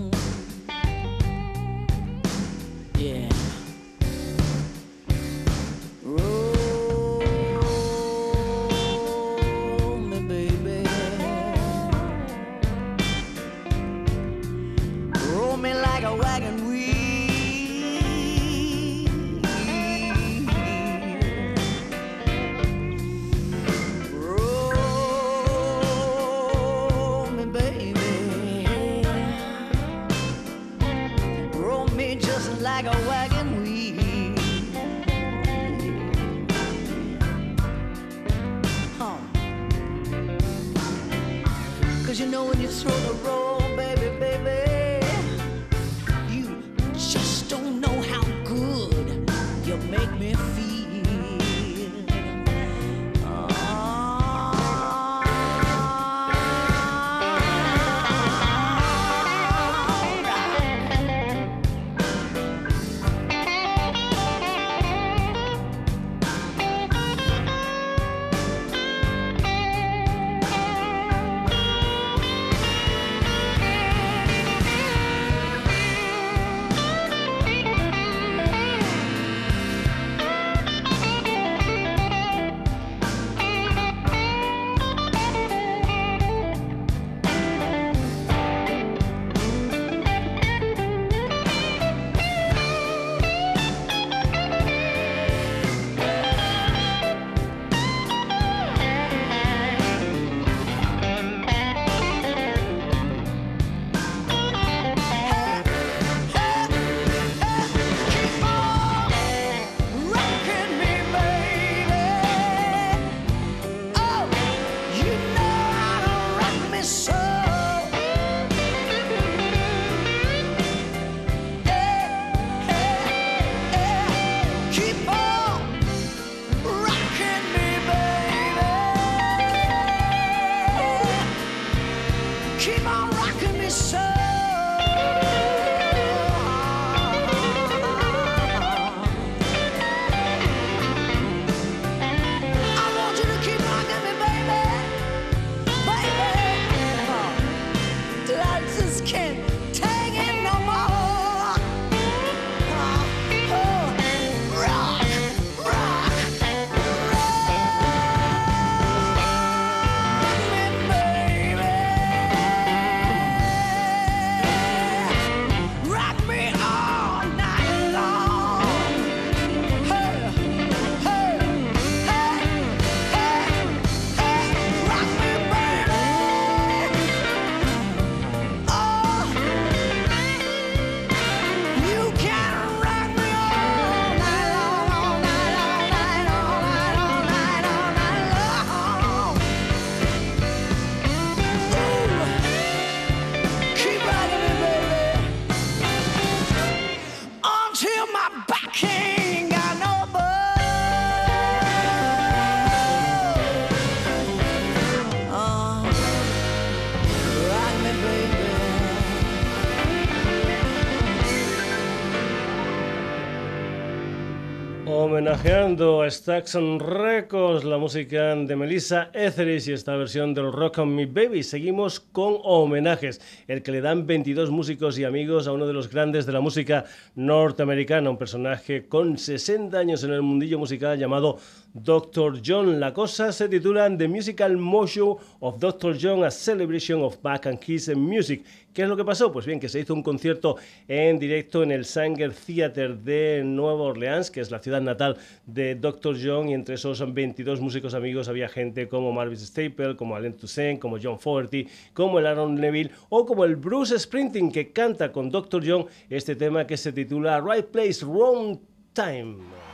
A 215.74 216.08
Staxon 216.08 216.78
Records, 216.78 217.64
la 217.64 217.78
música 217.78 218.36
de 218.36 218.54
Melissa 218.54 219.10
Etheridge 219.12 219.66
y 219.66 219.72
esta 219.72 219.96
versión 219.96 220.32
del 220.32 220.52
Rock 220.52 220.78
on 220.78 220.94
Me 220.94 221.04
Baby. 221.04 221.42
Seguimos 221.42 221.98
con 221.98 222.36
homenajes, 222.44 223.20
el 223.48 223.60
que 223.60 223.72
le 223.72 223.80
dan 223.80 224.06
22 224.06 224.50
músicos 224.52 224.96
y 225.00 225.04
amigos 225.04 225.48
a 225.48 225.52
uno 225.52 225.66
de 225.66 225.72
los 225.72 225.90
grandes 225.90 226.26
de 226.26 226.32
la 226.32 226.40
música 226.40 226.84
norteamericana, 227.16 228.08
un 228.08 228.16
personaje 228.16 228.86
con 228.86 229.18
60 229.18 229.76
años 229.76 230.04
en 230.04 230.12
el 230.12 230.22
mundillo 230.22 230.60
musical 230.60 230.96
llamado 230.96 231.38
Dr. 231.72 232.40
John. 232.44 232.78
La 232.78 232.92
cosa 232.92 233.32
se 233.32 233.48
titula 233.48 233.90
The 233.96 234.06
Musical 234.06 234.56
Motion 234.56 235.16
of 235.40 235.58
Dr. 235.58 235.98
John, 236.00 236.22
a 236.22 236.30
Celebration 236.30 237.02
of 237.02 237.20
Back 237.20 237.46
and 237.46 237.58
His 237.66 237.88
Music. 237.96 238.44
¿Qué 238.74 238.82
es 238.82 238.88
lo 238.88 238.96
que 238.96 239.04
pasó? 239.04 239.30
Pues 239.30 239.46
bien, 239.46 239.60
que 239.60 239.68
se 239.68 239.78
hizo 239.78 239.94
un 239.94 240.02
concierto 240.02 240.56
en 240.88 241.20
directo 241.20 241.62
en 241.62 241.70
el 241.70 241.84
Sanger 241.84 242.32
Theater 242.34 242.96
de 242.98 243.42
Nueva 243.44 243.82
Orleans, 243.82 244.32
que 244.32 244.40
es 244.40 244.50
la 244.50 244.58
ciudad 244.58 244.80
natal 244.80 245.16
de 245.46 245.76
Dr. 245.76 246.16
John, 246.20 246.48
y 246.48 246.54
entre 246.54 246.74
esos 246.74 247.14
22 247.14 247.60
músicos 247.60 247.94
amigos 247.94 248.26
había 248.26 248.48
gente 248.48 248.88
como 248.88 249.12
Marvis 249.12 249.42
Staple, 249.42 249.94
como 249.94 250.16
Alain 250.16 250.32
Toussaint, 250.32 250.80
como 250.80 250.98
John 251.00 251.20
Fogerty, 251.20 251.68
como 251.92 252.18
el 252.18 252.26
Aaron 252.26 252.56
Neville 252.56 252.90
o 253.10 253.24
como 253.24 253.44
el 253.44 253.54
Bruce 253.54 253.96
Sprinting, 253.96 254.50
que 254.50 254.72
canta 254.72 255.12
con 255.12 255.30
Dr. 255.30 255.62
John 255.64 255.86
este 256.10 256.34
tema 256.34 256.66
que 256.66 256.76
se 256.76 256.92
titula 256.92 257.40
Right 257.40 257.66
Place, 257.66 258.04
Wrong 258.04 258.58
Time. 258.92 259.73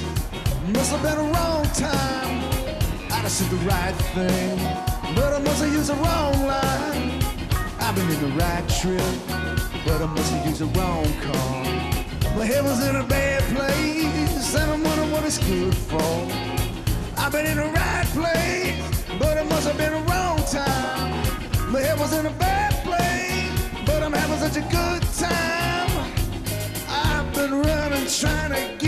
Must 0.81 0.93
have 0.93 1.03
been 1.03 1.19
a 1.19 1.31
wrong 1.33 1.63
time. 1.75 2.41
I'd 3.13 3.21
have 3.21 3.29
said 3.29 3.51
the 3.51 3.63
right 3.67 3.93
thing, 4.15 4.57
but 5.15 5.31
I 5.31 5.37
must 5.37 5.61
have 5.63 5.71
used 5.71 5.91
the 5.91 5.93
wrong 5.93 6.33
line. 6.47 7.21
I've 7.79 7.93
been 7.93 8.09
in 8.09 8.19
the 8.19 8.33
right 8.35 8.67
trip, 8.67 9.05
but 9.85 10.01
I 10.01 10.07
must 10.07 10.33
have 10.33 10.43
used 10.43 10.59
the 10.59 10.65
wrong 10.79 11.05
car. 11.21 11.65
My 12.35 12.45
head 12.45 12.63
was 12.63 12.83
in 12.83 12.95
a 12.95 13.03
bad 13.03 13.43
place, 13.55 14.55
and 14.55 14.71
I'm 14.71 14.83
wondering 14.83 15.11
what 15.11 15.23
it's 15.23 15.37
good 15.37 15.75
for. 15.75 16.01
I've 17.15 17.31
been 17.31 17.45
in 17.45 17.57
the 17.57 17.67
right 17.67 18.07
place, 18.17 19.05
but 19.19 19.37
it 19.37 19.45
must 19.45 19.67
have 19.67 19.77
been 19.77 19.93
a 19.93 20.01
wrong 20.09 20.39
time. 20.49 21.11
My 21.71 21.79
head 21.79 21.99
was 21.99 22.11
in 22.13 22.25
a 22.25 22.33
bad 22.39 22.73
place, 22.83 23.85
but 23.85 24.01
I'm 24.01 24.13
having 24.13 24.39
such 24.39 24.57
a 24.57 24.67
good 24.67 25.03
time. 25.19 25.91
I've 26.89 27.31
been 27.35 27.61
running, 27.61 28.07
trying 28.07 28.49
to 28.53 28.80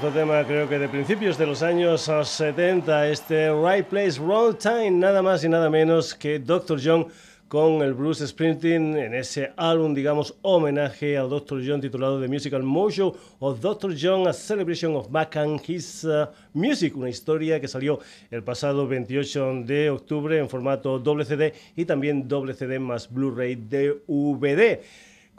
viejo 0.00 0.16
tema, 0.16 0.46
creo 0.46 0.66
que 0.66 0.78
de 0.78 0.88
principios 0.88 1.36
de 1.36 1.46
los 1.46 1.62
años 1.62 2.10
70, 2.22 3.08
este 3.08 3.50
Right 3.52 3.84
Place, 3.86 4.18
Wrong 4.18 4.56
Time, 4.56 4.92
nada 4.92 5.20
más 5.20 5.44
y 5.44 5.48
nada 5.48 5.68
menos 5.68 6.14
que 6.14 6.38
Dr. 6.38 6.80
John 6.82 7.08
con 7.48 7.82
el 7.82 7.92
Bruce 7.92 8.26
Springsteen 8.26 8.96
en 8.96 9.12
ese 9.12 9.52
álbum, 9.56 9.92
digamos, 9.92 10.34
homenaje 10.40 11.18
al 11.18 11.28
Dr. 11.28 11.60
John 11.66 11.82
titulado 11.82 12.18
The 12.18 12.28
Musical 12.28 12.62
Mojo 12.62 13.14
of 13.40 13.60
Dr. 13.60 13.94
John, 14.00 14.26
A 14.26 14.32
Celebration 14.32 14.96
of 14.96 15.10
Back 15.10 15.36
and 15.36 15.60
His 15.68 16.04
uh, 16.04 16.28
Music, 16.54 16.96
una 16.96 17.10
historia 17.10 17.60
que 17.60 17.68
salió 17.68 17.98
el 18.30 18.42
pasado 18.42 18.88
28 18.88 19.64
de 19.66 19.90
octubre 19.90 20.38
en 20.38 20.48
formato 20.48 20.98
doble 20.98 21.26
CD 21.26 21.52
y 21.76 21.84
también 21.84 22.26
doble 22.26 22.54
CD 22.54 22.78
más 22.78 23.10
Blu-ray 23.12 23.56
DVD. 23.56 24.80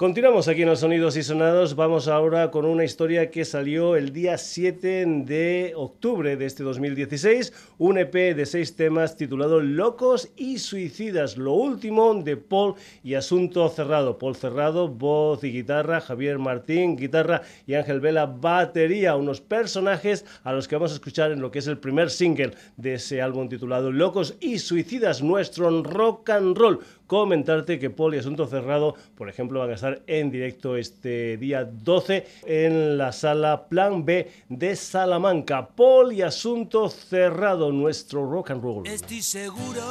Continuamos 0.01 0.47
aquí 0.47 0.63
en 0.63 0.69
los 0.69 0.79
Sonidos 0.79 1.15
y 1.15 1.21
Sonados. 1.21 1.75
Vamos 1.75 2.07
ahora 2.07 2.49
con 2.49 2.65
una 2.65 2.83
historia 2.83 3.29
que 3.29 3.45
salió 3.45 3.95
el 3.95 4.11
día 4.11 4.39
7 4.39 5.05
de 5.27 5.73
octubre 5.75 6.37
de 6.37 6.47
este 6.47 6.63
2016. 6.63 7.53
Un 7.77 7.99
EP 7.99 8.11
de 8.11 8.47
seis 8.47 8.75
temas 8.75 9.15
titulado 9.15 9.59
Locos 9.59 10.31
y 10.35 10.57
Suicidas. 10.57 11.37
Lo 11.37 11.53
último 11.53 12.15
de 12.15 12.35
Paul 12.35 12.73
y 13.03 13.13
Asunto 13.13 13.69
Cerrado. 13.69 14.17
Paul 14.17 14.35
Cerrado, 14.35 14.87
voz 14.87 15.43
y 15.43 15.51
guitarra. 15.51 16.01
Javier 16.01 16.39
Martín, 16.39 16.95
guitarra. 16.95 17.43
Y 17.67 17.75
Ángel 17.75 17.99
Vela, 17.99 18.25
batería. 18.25 19.15
Unos 19.15 19.39
personajes 19.39 20.25
a 20.43 20.51
los 20.51 20.67
que 20.67 20.77
vamos 20.77 20.93
a 20.93 20.95
escuchar 20.95 21.31
en 21.31 21.41
lo 21.41 21.51
que 21.51 21.59
es 21.59 21.67
el 21.67 21.77
primer 21.77 22.09
single 22.09 22.55
de 22.75 22.95
ese 22.95 23.21
álbum 23.21 23.49
titulado 23.49 23.91
Locos 23.91 24.35
y 24.39 24.57
Suicidas. 24.57 25.21
Nuestro 25.21 25.83
rock 25.83 26.31
and 26.31 26.57
roll 26.57 26.79
comentarte 27.11 27.77
que 27.77 27.93
y 28.13 28.17
Asunto 28.17 28.47
Cerrado, 28.47 28.95
por 29.17 29.27
ejemplo, 29.27 29.59
van 29.59 29.71
a 29.71 29.73
estar 29.73 30.01
en 30.07 30.31
directo 30.31 30.77
este 30.77 31.35
día 31.35 31.65
12 31.65 32.25
en 32.45 32.97
la 32.97 33.11
sala 33.11 33.67
Plan 33.67 34.05
B 34.05 34.31
de 34.47 34.77
Salamanca. 34.77 35.67
Y 36.13 36.21
Asunto 36.21 36.89
Cerrado, 36.89 37.73
nuestro 37.73 38.25
rock 38.31 38.51
and 38.51 38.63
roll. 38.63 38.87
Estoy 38.87 39.21
seguro 39.21 39.83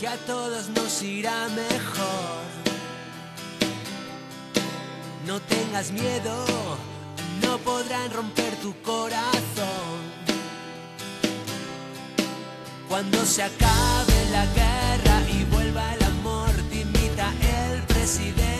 que 0.00 0.08
a 0.08 0.16
todos 0.26 0.70
nos 0.70 1.02
irá 1.02 1.48
mejor. 1.50 2.40
No 5.26 5.40
tengas 5.40 5.92
miedo, 5.92 6.46
no 7.42 7.58
podrán 7.58 8.10
romper 8.12 8.54
tu 8.62 8.72
corazón. 8.80 10.00
Cuando 12.88 13.18
se 13.26 13.42
acabe 13.42 14.30
la 14.30 14.46
guerra 14.54 15.20
y 15.30 15.51
presidente 18.02 18.51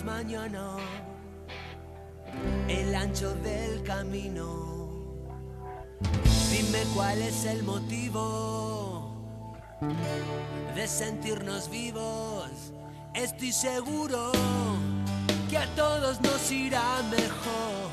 mañana 0.00 0.78
el 2.66 2.94
ancho 2.94 3.34
del 3.34 3.82
camino. 3.82 5.18
Dime 6.50 6.82
cuál 6.94 7.20
es 7.20 7.44
el 7.44 7.62
motivo 7.62 9.14
de 10.74 10.88
sentirnos 10.88 11.68
vivos. 11.68 12.72
Estoy 13.14 13.52
seguro 13.52 14.32
que 15.50 15.58
a 15.58 15.66
todos 15.76 16.20
nos 16.22 16.50
irá 16.50 17.02
mejor. 17.10 17.90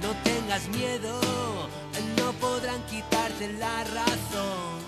No 0.00 0.10
tengas 0.22 0.68
miedo, 0.68 1.20
no 2.16 2.32
podrán 2.34 2.80
quitarte 2.86 3.52
la 3.54 3.82
razón. 3.82 4.78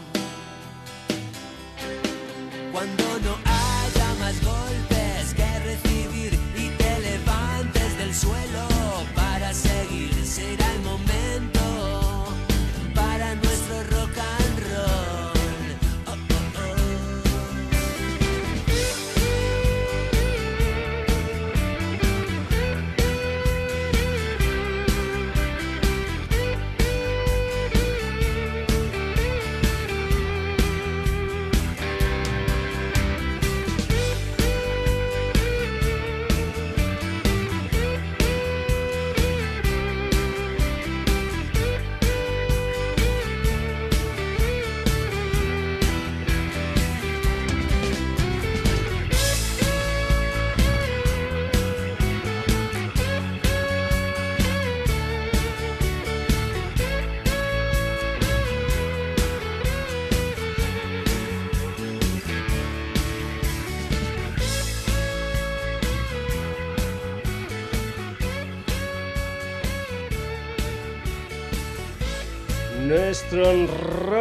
Cuando 2.73 3.10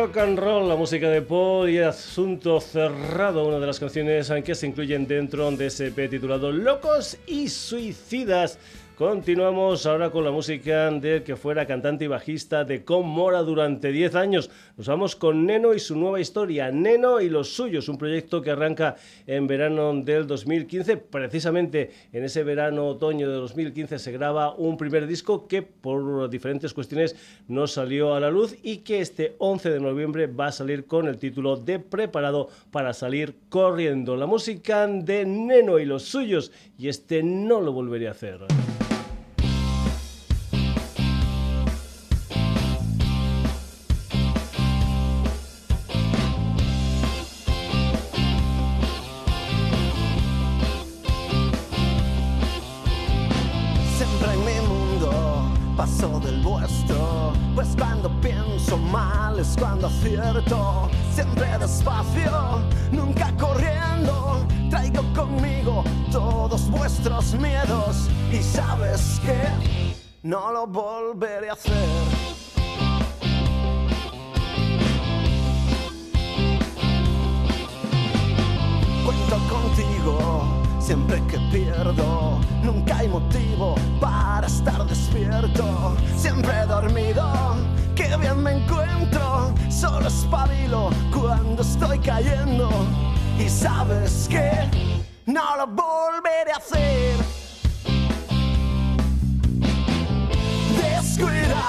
rock 0.10 0.18
and 0.18 0.40
roll, 0.40 0.68
la 0.68 0.76
música 0.76 1.08
de 1.08 1.22
Paul 1.22 1.70
y 1.70 1.78
Asunto 1.78 2.60
Cerrado, 2.60 3.48
una 3.48 3.60
de 3.60 3.68
las 3.68 3.80
canciones 3.80 4.32
que 4.44 4.56
se 4.56 4.66
incluyen 4.66 5.06
dentro 5.06 5.52
de 5.52 5.68
ese 5.68 5.88
EP 5.88 6.10
titulado 6.10 6.52
Locos 6.52 7.16
y 7.28 7.48
Suicidas. 7.48 8.58
Continuamos 9.00 9.86
ahora 9.86 10.10
con 10.10 10.26
la 10.26 10.32
música 10.32 10.92
del 10.92 11.24
que 11.24 11.38
fuera 11.38 11.66
cantante 11.66 12.04
y 12.04 12.10
bajista 12.10 12.66
de 12.66 12.84
Com 12.84 13.08
Mora 13.08 13.44
durante 13.44 13.94
10 13.94 14.14
años. 14.16 14.50
Nos 14.76 14.88
vamos 14.88 15.16
con 15.16 15.46
Neno 15.46 15.74
y 15.74 15.80
su 15.80 15.96
nueva 15.96 16.20
historia, 16.20 16.70
Neno 16.70 17.22
y 17.22 17.30
los 17.30 17.56
suyos, 17.56 17.88
un 17.88 17.98
proyecto 17.98 18.42
que 18.42 18.52
arranca 18.52 18.98
en 19.26 19.48
verano 19.48 19.94
del 20.02 20.28
2015. 20.28 20.98
Precisamente 20.98 21.92
en 22.12 22.26
ese 22.26 22.44
verano-otoño 22.44 23.30
de 23.30 23.36
2015 23.36 24.00
se 24.00 24.12
graba 24.12 24.54
un 24.54 24.76
primer 24.76 25.08
disco 25.08 25.48
que 25.48 25.62
por 25.62 26.30
diferentes 26.30 26.74
cuestiones 26.74 27.16
no 27.48 27.68
salió 27.68 28.16
a 28.16 28.20
la 28.20 28.30
luz 28.30 28.58
y 28.64 28.80
que 28.80 29.00
este 29.00 29.38
11 29.38 29.70
de 29.70 29.80
noviembre 29.80 30.28
va 30.28 30.48
a 30.48 30.52
salir 30.52 30.88
con 30.88 31.08
el 31.08 31.18
título 31.18 31.56
de 31.56 31.80
Preparado 31.80 32.50
para 32.70 32.92
salir 32.92 33.34
corriendo. 33.48 34.18
La 34.18 34.26
música 34.26 34.86
de 34.88 35.26
Neno 35.26 35.80
y 35.80 35.86
los 35.86 36.04
suyos 36.04 36.52
y 36.78 36.90
este 36.90 37.24
no 37.24 37.62
lo 37.62 37.72
volveré 37.72 38.10
a 38.10 38.12
hacer. 38.12 38.42
Paso 55.80 56.20
del 56.20 56.42
vuestro, 56.42 57.32
pues 57.56 57.70
cuando 57.78 58.10
pienso 58.20 58.78
mal 58.78 59.40
es 59.40 59.56
cuando 59.58 59.88
acierto. 59.88 60.90
Siempre 61.16 61.58
despacio, 61.58 62.60
nunca 62.92 63.34
corriendo. 63.38 64.46
Traigo 64.70 65.02
conmigo 65.16 65.86
todos 66.12 66.70
vuestros 66.70 67.34
miedos 67.36 68.10
y 68.30 68.44
sabes 68.44 69.22
que 69.24 69.40
no 70.22 70.52
lo 70.52 70.68
volveré 70.68 71.50
a 71.50 71.54
hacer. 71.54 71.74
Cuento 79.06 79.38
contigo 79.48 80.59
siempre 80.90 81.22
que 81.28 81.38
pierdo. 81.52 82.40
Nunca 82.64 82.98
hay 82.98 83.08
motivo 83.08 83.76
para 84.02 84.48
estar 84.48 84.84
despierto. 84.88 85.96
Siempre 86.18 86.52
he 86.52 86.66
dormido, 86.66 87.24
qué 87.96 88.08
bien 88.18 88.42
me 88.42 88.54
encuentro. 88.54 89.54
Solo 89.70 90.08
espabilo 90.08 90.90
cuando 91.16 91.62
estoy 91.62 92.00
cayendo. 92.00 92.72
Y 93.38 93.48
sabes 93.50 94.28
que 94.28 94.52
no 95.28 95.58
lo 95.58 95.68
volveré 95.68 96.54
a 96.54 96.58
hacer. 96.58 97.16
Descuida, 100.82 101.66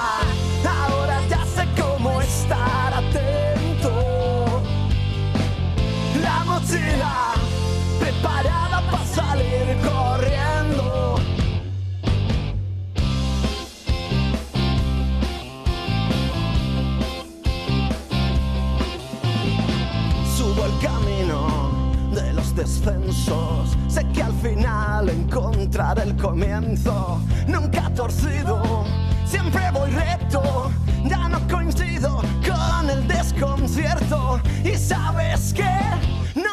ahora 0.65 1.21
ya 1.29 1.45
sé 1.45 1.67
cómo 1.79 2.19
estar 2.21 2.60
descensos. 22.61 23.75
Sé 23.87 24.05
que 24.13 24.21
al 24.21 24.33
final 24.33 25.09
encontraré 25.09 26.03
el 26.03 26.15
comienzo. 26.15 27.19
Nunca 27.47 27.89
torcido, 27.95 28.85
siempre 29.25 29.61
voy 29.73 29.89
recto. 29.89 30.71
Ya 31.05 31.27
no 31.27 31.39
coincido 31.47 32.21
con 32.47 32.89
el 32.89 33.07
desconcierto. 33.07 34.39
Y 34.63 34.75
sabes 34.75 35.53
que 35.53 35.73
no 36.35 36.50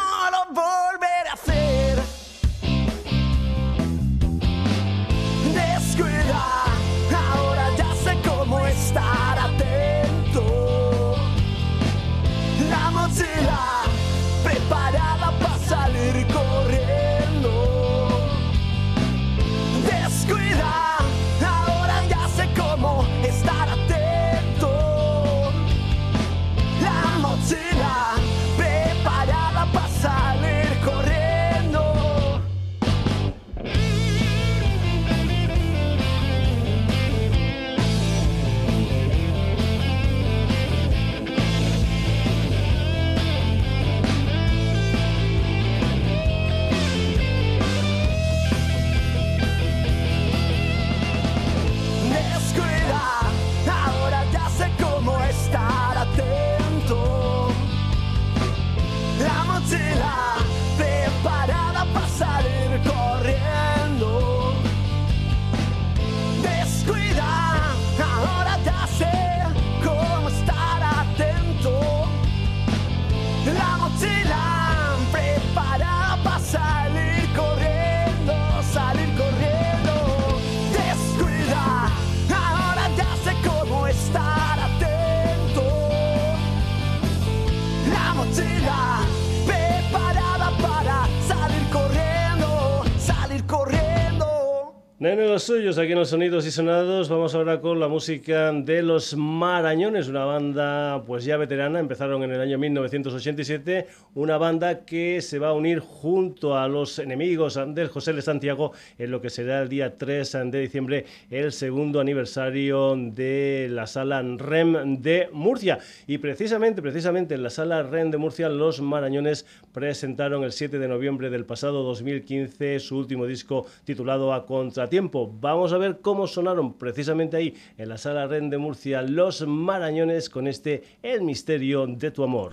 aquí 95.76 95.92
en 95.92 95.98
los 95.98 96.08
sonidos 96.08 96.46
y 96.46 96.50
sonados. 96.50 97.10
Vamos 97.10 97.34
ahora 97.34 97.60
con 97.60 97.78
la 97.78 97.88
música 97.88 98.52
de 98.52 98.82
Los 98.82 99.14
Marañones, 99.14 100.08
una 100.08 100.24
banda 100.24 101.02
pues 101.04 101.24
ya 101.24 101.36
veterana, 101.36 101.78
empezaron 101.78 102.22
en 102.22 102.30
el 102.30 102.40
año 102.40 102.56
1987, 102.56 103.86
una 104.14 104.38
banda 104.38 104.86
que 104.86 105.20
se 105.20 105.38
va 105.38 105.48
a 105.48 105.52
unir 105.52 105.80
junto 105.80 106.56
a 106.56 106.68
los 106.68 106.98
enemigos 106.98 107.60
del 107.74 107.88
José 107.88 108.14
de 108.14 108.22
Santiago 108.22 108.72
en 108.96 109.10
lo 109.10 109.20
que 109.20 109.28
será 109.28 109.60
el 109.60 109.68
día 109.68 109.98
3 109.98 110.38
de 110.44 110.60
diciembre, 110.60 111.04
el 111.30 111.52
segundo 111.52 112.00
aniversario 112.00 112.96
de 112.96 113.68
la 113.70 113.86
sala 113.86 114.22
REM 114.22 115.02
de 115.02 115.28
Murcia. 115.32 115.80
Y 116.06 116.16
precisamente, 116.16 116.80
precisamente 116.80 117.34
en 117.34 117.42
la 117.42 117.50
sala 117.50 117.82
REM 117.82 118.10
de 118.10 118.16
Murcia, 118.16 118.48
los 118.48 118.80
Marañones 118.80 119.44
presentaron 119.72 120.44
el 120.44 120.52
7 120.52 120.78
de 120.78 120.88
noviembre 120.88 121.28
del 121.28 121.44
pasado 121.44 121.82
2015 121.82 122.80
su 122.80 122.96
último 122.96 123.26
disco 123.26 123.66
titulado 123.84 124.32
A 124.32 124.46
Contratiempo. 124.46 125.30
Vamos 125.40 125.57
a 125.66 125.78
ver 125.78 126.00
cómo 126.00 126.26
sonaron 126.26 126.74
precisamente 126.74 127.36
ahí 127.36 127.54
en 127.76 127.88
la 127.88 127.98
sala 127.98 128.26
REN 128.26 128.50
de 128.50 128.58
Murcia 128.58 129.02
los 129.02 129.46
Marañones 129.46 130.30
con 130.30 130.46
este 130.46 130.84
El 131.02 131.22
misterio 131.22 131.86
de 131.86 132.10
tu 132.10 132.22
amor. 132.22 132.52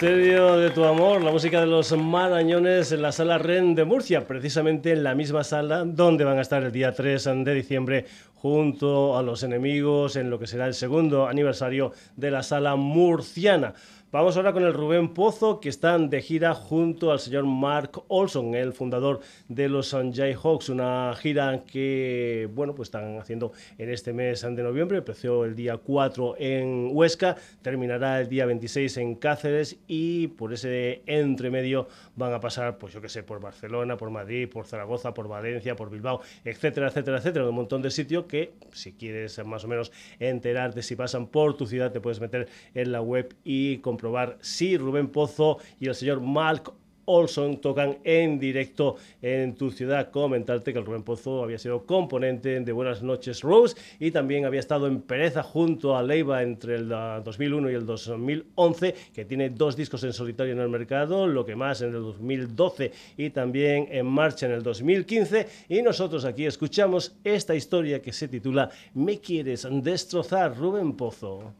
Misterio 0.00 0.56
de 0.56 0.70
tu 0.70 0.82
amor, 0.86 1.22
la 1.22 1.30
música 1.30 1.60
de 1.60 1.66
los 1.66 1.94
marañones 1.94 2.90
en 2.90 3.02
la 3.02 3.12
sala 3.12 3.36
REN 3.36 3.74
de 3.74 3.84
Murcia, 3.84 4.26
precisamente 4.26 4.92
en 4.92 5.04
la 5.04 5.14
misma 5.14 5.44
sala 5.44 5.84
donde 5.84 6.24
van 6.24 6.38
a 6.38 6.40
estar 6.40 6.62
el 6.62 6.72
día 6.72 6.94
3 6.94 7.22
de 7.44 7.52
diciembre 7.52 8.06
junto 8.36 9.18
a 9.18 9.22
los 9.22 9.42
enemigos 9.42 10.16
en 10.16 10.30
lo 10.30 10.38
que 10.38 10.46
será 10.46 10.66
el 10.66 10.72
segundo 10.72 11.28
aniversario 11.28 11.92
de 12.16 12.30
la 12.30 12.42
sala 12.42 12.76
murciana. 12.76 13.74
Vamos 14.12 14.36
ahora 14.36 14.52
con 14.52 14.64
el 14.64 14.74
Rubén 14.74 15.14
Pozo, 15.14 15.60
que 15.60 15.68
están 15.68 16.10
de 16.10 16.20
gira 16.20 16.52
junto 16.52 17.12
al 17.12 17.20
señor 17.20 17.44
Mark 17.44 18.02
Olson, 18.08 18.56
el 18.56 18.72
fundador 18.72 19.20
de 19.46 19.68
los 19.68 19.92
Jayhawks, 19.92 20.68
una 20.68 21.14
gira 21.16 21.62
que, 21.64 22.48
bueno, 22.52 22.74
pues 22.74 22.88
están 22.88 23.18
haciendo 23.20 23.52
en 23.78 23.88
este 23.88 24.12
mes 24.12 24.42
de 24.42 24.62
noviembre, 24.64 24.98
empezó 24.98 25.44
el 25.44 25.54
día 25.54 25.76
4 25.76 26.34
en 26.40 26.88
Huesca, 26.90 27.36
terminará 27.62 28.20
el 28.20 28.28
día 28.28 28.46
26 28.46 28.96
en 28.96 29.14
Cáceres 29.14 29.78
y 29.86 30.26
por 30.26 30.52
ese 30.52 31.02
entremedio 31.06 31.86
van 32.16 32.34
a 32.34 32.40
pasar, 32.40 32.78
pues 32.78 32.92
yo 32.92 33.00
que 33.00 33.08
sé, 33.08 33.22
por 33.22 33.38
Barcelona, 33.38 33.96
por 33.96 34.10
Madrid, 34.10 34.48
por 34.48 34.66
Zaragoza, 34.66 35.14
por 35.14 35.28
Valencia, 35.28 35.76
por 35.76 35.88
Bilbao, 35.88 36.20
etcétera, 36.44 36.88
etcétera, 36.88 37.18
etcétera, 37.18 37.48
un 37.48 37.54
montón 37.54 37.80
de 37.80 37.92
sitios 37.92 38.24
que 38.24 38.54
si 38.72 38.92
quieres 38.92 39.38
más 39.46 39.64
o 39.64 39.68
menos 39.68 39.92
enterarte 40.18 40.82
si 40.82 40.96
pasan 40.96 41.28
por 41.28 41.56
tu 41.56 41.64
ciudad, 41.64 41.92
te 41.92 42.00
puedes 42.00 42.20
meter 42.20 42.48
en 42.74 42.90
la 42.90 43.02
web 43.02 43.36
y 43.44 43.78
comprobar 44.00 44.38
si 44.40 44.78
Rubén 44.78 45.08
Pozo 45.08 45.58
y 45.78 45.86
el 45.86 45.94
señor 45.94 46.22
Mark 46.22 46.72
Olson 47.04 47.60
tocan 47.60 47.98
en 48.02 48.38
directo 48.38 48.96
en 49.20 49.54
tu 49.54 49.70
ciudad. 49.70 50.10
Comentarte 50.10 50.72
que 50.72 50.78
el 50.78 50.86
Rubén 50.86 51.02
Pozo 51.02 51.44
había 51.44 51.58
sido 51.58 51.84
componente 51.84 52.58
de 52.60 52.72
Buenas 52.72 53.02
noches 53.02 53.42
Rose 53.42 53.76
y 53.98 54.10
también 54.10 54.46
había 54.46 54.60
estado 54.60 54.86
en 54.86 55.02
Pereza 55.02 55.42
junto 55.42 55.98
a 55.98 56.02
Leiva 56.02 56.42
entre 56.42 56.76
el 56.76 56.90
ah, 56.94 57.20
2001 57.22 57.70
y 57.70 57.74
el 57.74 57.84
2011, 57.84 58.94
que 59.12 59.26
tiene 59.26 59.50
dos 59.50 59.76
discos 59.76 60.02
en 60.04 60.14
solitario 60.14 60.54
en 60.54 60.60
el 60.60 60.70
mercado, 60.70 61.26
lo 61.26 61.44
que 61.44 61.54
más 61.54 61.82
en 61.82 61.88
el 61.88 62.00
2012 62.02 62.92
y 63.18 63.28
también 63.28 63.86
en 63.90 64.06
marcha 64.06 64.46
en 64.46 64.52
el 64.52 64.62
2015. 64.62 65.46
Y 65.68 65.82
nosotros 65.82 66.24
aquí 66.24 66.46
escuchamos 66.46 67.16
esta 67.22 67.54
historia 67.54 68.00
que 68.00 68.14
se 68.14 68.28
titula 68.28 68.70
Me 68.94 69.18
quieres 69.18 69.68
destrozar, 69.70 70.56
Rubén 70.56 70.94
Pozo. 70.94 71.52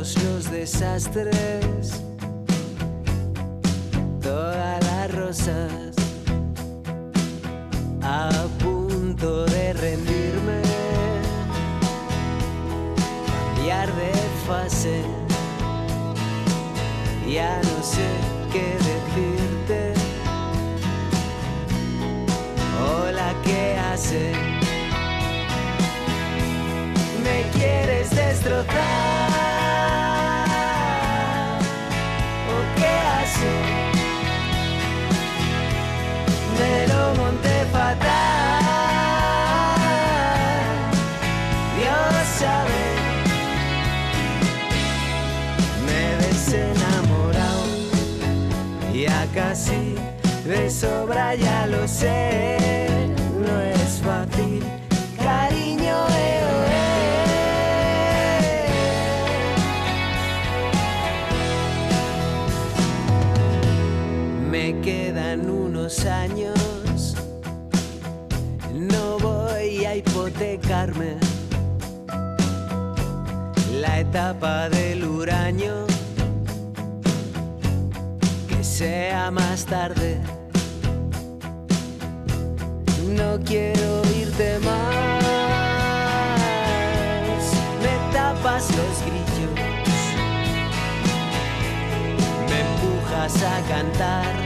Todos 0.00 0.22
los 0.24 0.50
desastres, 0.50 2.02
todas 4.22 4.82
las 4.82 5.14
rosas, 5.14 5.94
a 8.00 8.30
punto 8.60 9.44
de 9.44 9.74
rendirme, 9.74 10.62
cambiar 13.54 13.94
de 13.94 14.12
fase. 14.48 15.02
Ya 17.28 17.60
no 17.60 17.82
sé 17.84 18.08
qué 18.54 18.78
decirte. 18.88 19.92
Hola, 22.90 23.34
¿qué 23.44 23.76
hace? 23.76 24.32
Me 27.22 27.50
quieres 27.52 28.08
destrozar. 28.16 29.29
Me 36.58 36.86
lo 36.88 37.02
monté 37.14 37.56
fatal. 37.72 38.10
Dios 41.78 42.26
sabe. 42.38 42.82
Me 45.86 46.02
ves 46.18 46.46
enamorado, 46.52 47.64
ya 48.92 49.20
casi 49.34 49.82
de 50.44 50.68
sobra 50.68 51.34
ya 51.34 51.66
lo 51.66 51.86
sé, 51.86 52.99
la 73.80 74.00
etapa 74.00 74.68
del 74.68 75.04
huraño 75.04 75.86
que 78.48 78.62
sea 78.62 79.30
más 79.30 79.64
tarde. 79.64 80.18
No 83.16 83.38
quiero 83.44 84.02
irte 84.18 84.58
más, 84.60 85.24
me 87.82 87.94
tapas 88.12 88.68
los 88.78 88.96
grillos, 89.06 89.54
me 92.48 92.58
empujas 92.60 93.42
a 93.42 93.60
cantar 93.68 94.39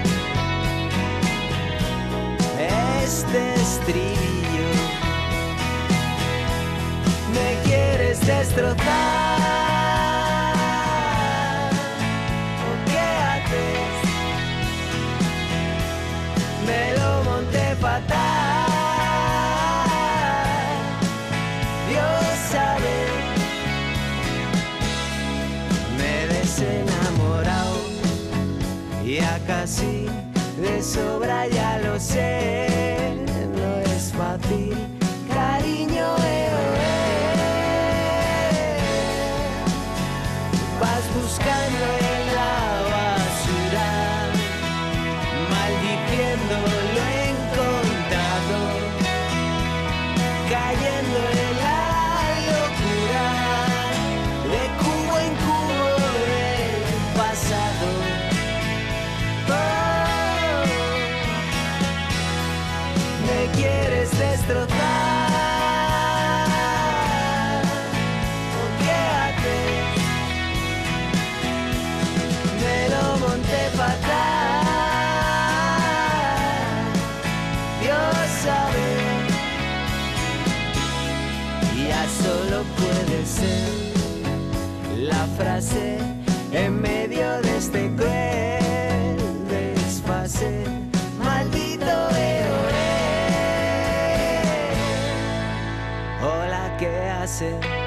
destrozar. 8.26 8.74
¿O 12.64 12.70
qué 12.90 13.06
haces? 13.30 13.96
Me 16.66 16.82
lo 16.98 17.10
monté 17.24 17.66
fatal. 17.76 18.24
Dios 21.88 22.24
sabe. 22.50 22.96
Me 25.98 26.14
ves 26.26 26.58
enamorado. 26.60 27.76
Ya 29.04 29.38
casi 29.46 30.06
de 30.60 30.82
sobra 30.82 31.46
ya 31.48 31.78
lo 31.78 32.00
sé. 32.00 32.73
¿Qué 97.38 97.83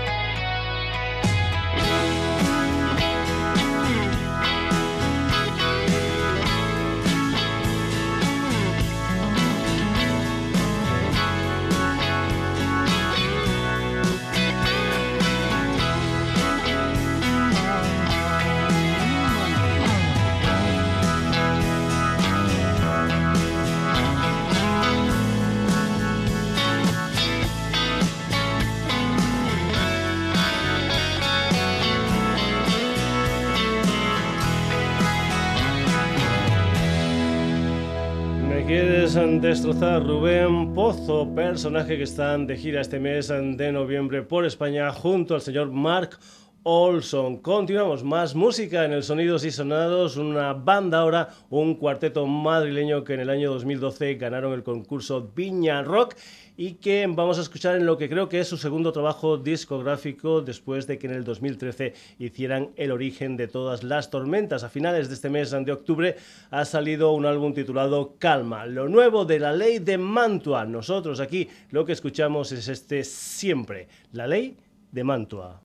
destrozar 39.41 40.03
Rubén 40.03 40.73
Pozo, 40.73 41.33
personaje 41.35 41.97
que 41.97 42.03
está 42.03 42.37
de 42.37 42.57
gira 42.57 42.81
este 42.81 42.99
mes 42.99 43.27
de 43.27 43.71
noviembre 43.71 44.23
por 44.23 44.45
España 44.45 44.91
junto 44.91 45.35
al 45.35 45.41
señor 45.41 45.69
Mark 45.69 46.17
Olson. 46.63 47.37
Continuamos, 47.37 48.03
más 48.03 48.33
música 48.33 48.83
en 48.83 48.93
el 48.93 49.03
Sonidos 49.03 49.45
y 49.45 49.51
Sonados, 49.51 50.17
una 50.17 50.53
banda 50.53 50.99
ahora, 50.99 51.29
un 51.49 51.75
cuarteto 51.75 52.25
madrileño 52.25 53.03
que 53.03 53.13
en 53.13 53.19
el 53.19 53.29
año 53.29 53.51
2012 53.51 54.15
ganaron 54.15 54.53
el 54.53 54.63
concurso 54.63 55.31
Viña 55.35 55.83
Rock 55.83 56.15
y 56.57 56.73
que 56.73 57.05
vamos 57.07 57.37
a 57.37 57.41
escuchar 57.41 57.75
en 57.75 57.85
lo 57.85 57.97
que 57.97 58.09
creo 58.09 58.27
que 58.27 58.39
es 58.39 58.47
su 58.47 58.57
segundo 58.57 58.91
trabajo 58.91 59.37
discográfico 59.37 60.41
después 60.41 60.87
de 60.87 60.97
que 60.97 61.07
en 61.07 61.13
el 61.13 61.23
2013 61.23 61.93
hicieran 62.17 62.71
El 62.75 62.91
origen 62.91 63.37
de 63.37 63.47
todas 63.47 63.83
las 63.83 64.09
tormentas. 64.09 64.63
A 64.63 64.69
finales 64.69 65.07
de 65.07 65.13
este 65.13 65.29
mes 65.29 65.51
de 65.51 65.71
octubre 65.71 66.15
ha 66.49 66.65
salido 66.65 67.11
un 67.11 67.27
álbum 67.27 67.53
titulado 67.53 68.15
Calma, 68.17 68.65
lo 68.65 68.89
nuevo 68.89 69.23
de 69.23 69.39
la 69.39 69.53
ley 69.53 69.77
de 69.79 69.99
Mantua. 69.99 70.65
Nosotros 70.65 71.19
aquí 71.19 71.47
lo 71.69 71.85
que 71.85 71.93
escuchamos 71.93 72.51
es 72.51 72.67
este 72.67 73.03
siempre, 73.03 73.87
la 74.11 74.25
ley 74.25 74.57
de 74.91 75.03
Mantua. 75.03 75.61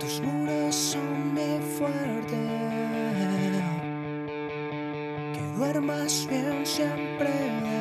Tus 0.00 0.20
muros 0.20 0.74
son 0.74 1.34
muy 1.34 1.60
fuertes. 1.78 2.15
Duermas 5.56 6.26
bien 6.28 6.66
siempre 6.66 7.75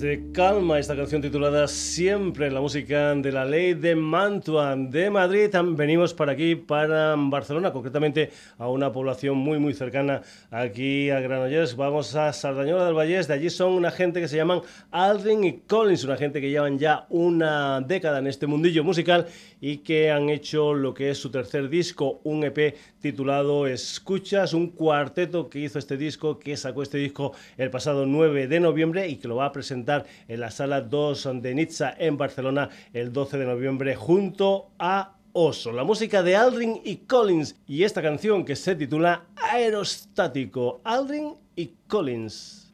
Desde 0.00 0.27
Calma, 0.38 0.78
esta 0.78 0.94
canción 0.94 1.20
titulada 1.20 1.66
Siempre, 1.66 2.48
la 2.48 2.60
música 2.60 3.12
de 3.12 3.32
la 3.32 3.44
ley 3.44 3.74
de 3.74 3.96
Mantua 3.96 4.76
de 4.76 5.10
Madrid. 5.10 5.50
Venimos 5.70 6.14
para 6.14 6.30
aquí, 6.30 6.54
para 6.54 7.16
Barcelona, 7.18 7.72
concretamente 7.72 8.30
a 8.56 8.68
una 8.68 8.92
población 8.92 9.36
muy, 9.36 9.58
muy 9.58 9.74
cercana 9.74 10.22
aquí 10.52 11.10
a 11.10 11.18
Granollers. 11.18 11.74
Vamos 11.74 12.14
a 12.14 12.32
Sardañola 12.32 12.84
del 12.84 12.94
Vallés. 12.94 13.26
De 13.26 13.34
allí 13.34 13.50
son 13.50 13.72
una 13.72 13.90
gente 13.90 14.20
que 14.20 14.28
se 14.28 14.36
llaman 14.36 14.60
Aldrin 14.92 15.42
y 15.42 15.58
Collins, 15.62 16.04
una 16.04 16.16
gente 16.16 16.40
que 16.40 16.50
llevan 16.50 16.78
ya 16.78 17.06
una 17.10 17.80
década 17.80 18.20
en 18.20 18.28
este 18.28 18.46
mundillo 18.46 18.84
musical 18.84 19.26
y 19.60 19.78
que 19.78 20.12
han 20.12 20.28
hecho 20.28 20.72
lo 20.72 20.94
que 20.94 21.10
es 21.10 21.18
su 21.18 21.30
tercer 21.32 21.68
disco, 21.68 22.20
un 22.22 22.44
EP 22.44 22.76
titulado 23.00 23.66
Escuchas, 23.66 24.52
un 24.52 24.70
cuarteto 24.70 25.48
que 25.48 25.58
hizo 25.58 25.80
este 25.80 25.96
disco, 25.96 26.38
que 26.38 26.56
sacó 26.56 26.84
este 26.84 26.98
disco 26.98 27.32
el 27.56 27.70
pasado 27.70 28.06
9 28.06 28.46
de 28.46 28.60
noviembre 28.60 29.08
y 29.08 29.16
que 29.16 29.26
lo 29.26 29.34
va 29.34 29.46
a 29.46 29.52
presentar 29.52 30.06
en 30.28 30.40
la 30.40 30.50
sala 30.50 30.82
2 30.82 31.42
de 31.42 31.54
Nizza 31.54 31.94
en 31.98 32.16
Barcelona 32.16 32.68
el 32.92 33.12
12 33.12 33.38
de 33.38 33.46
noviembre 33.46 33.96
junto 33.96 34.70
a 34.78 35.14
Oso, 35.32 35.72
la 35.72 35.84
música 35.84 36.22
de 36.22 36.36
Aldrin 36.36 36.80
y 36.84 36.96
Collins 36.96 37.56
y 37.66 37.84
esta 37.84 38.02
canción 38.02 38.44
que 38.44 38.56
se 38.56 38.74
titula 38.74 39.24
Aerostático, 39.36 40.80
Aldrin 40.84 41.34
y 41.54 41.74
Collins. 41.86 42.67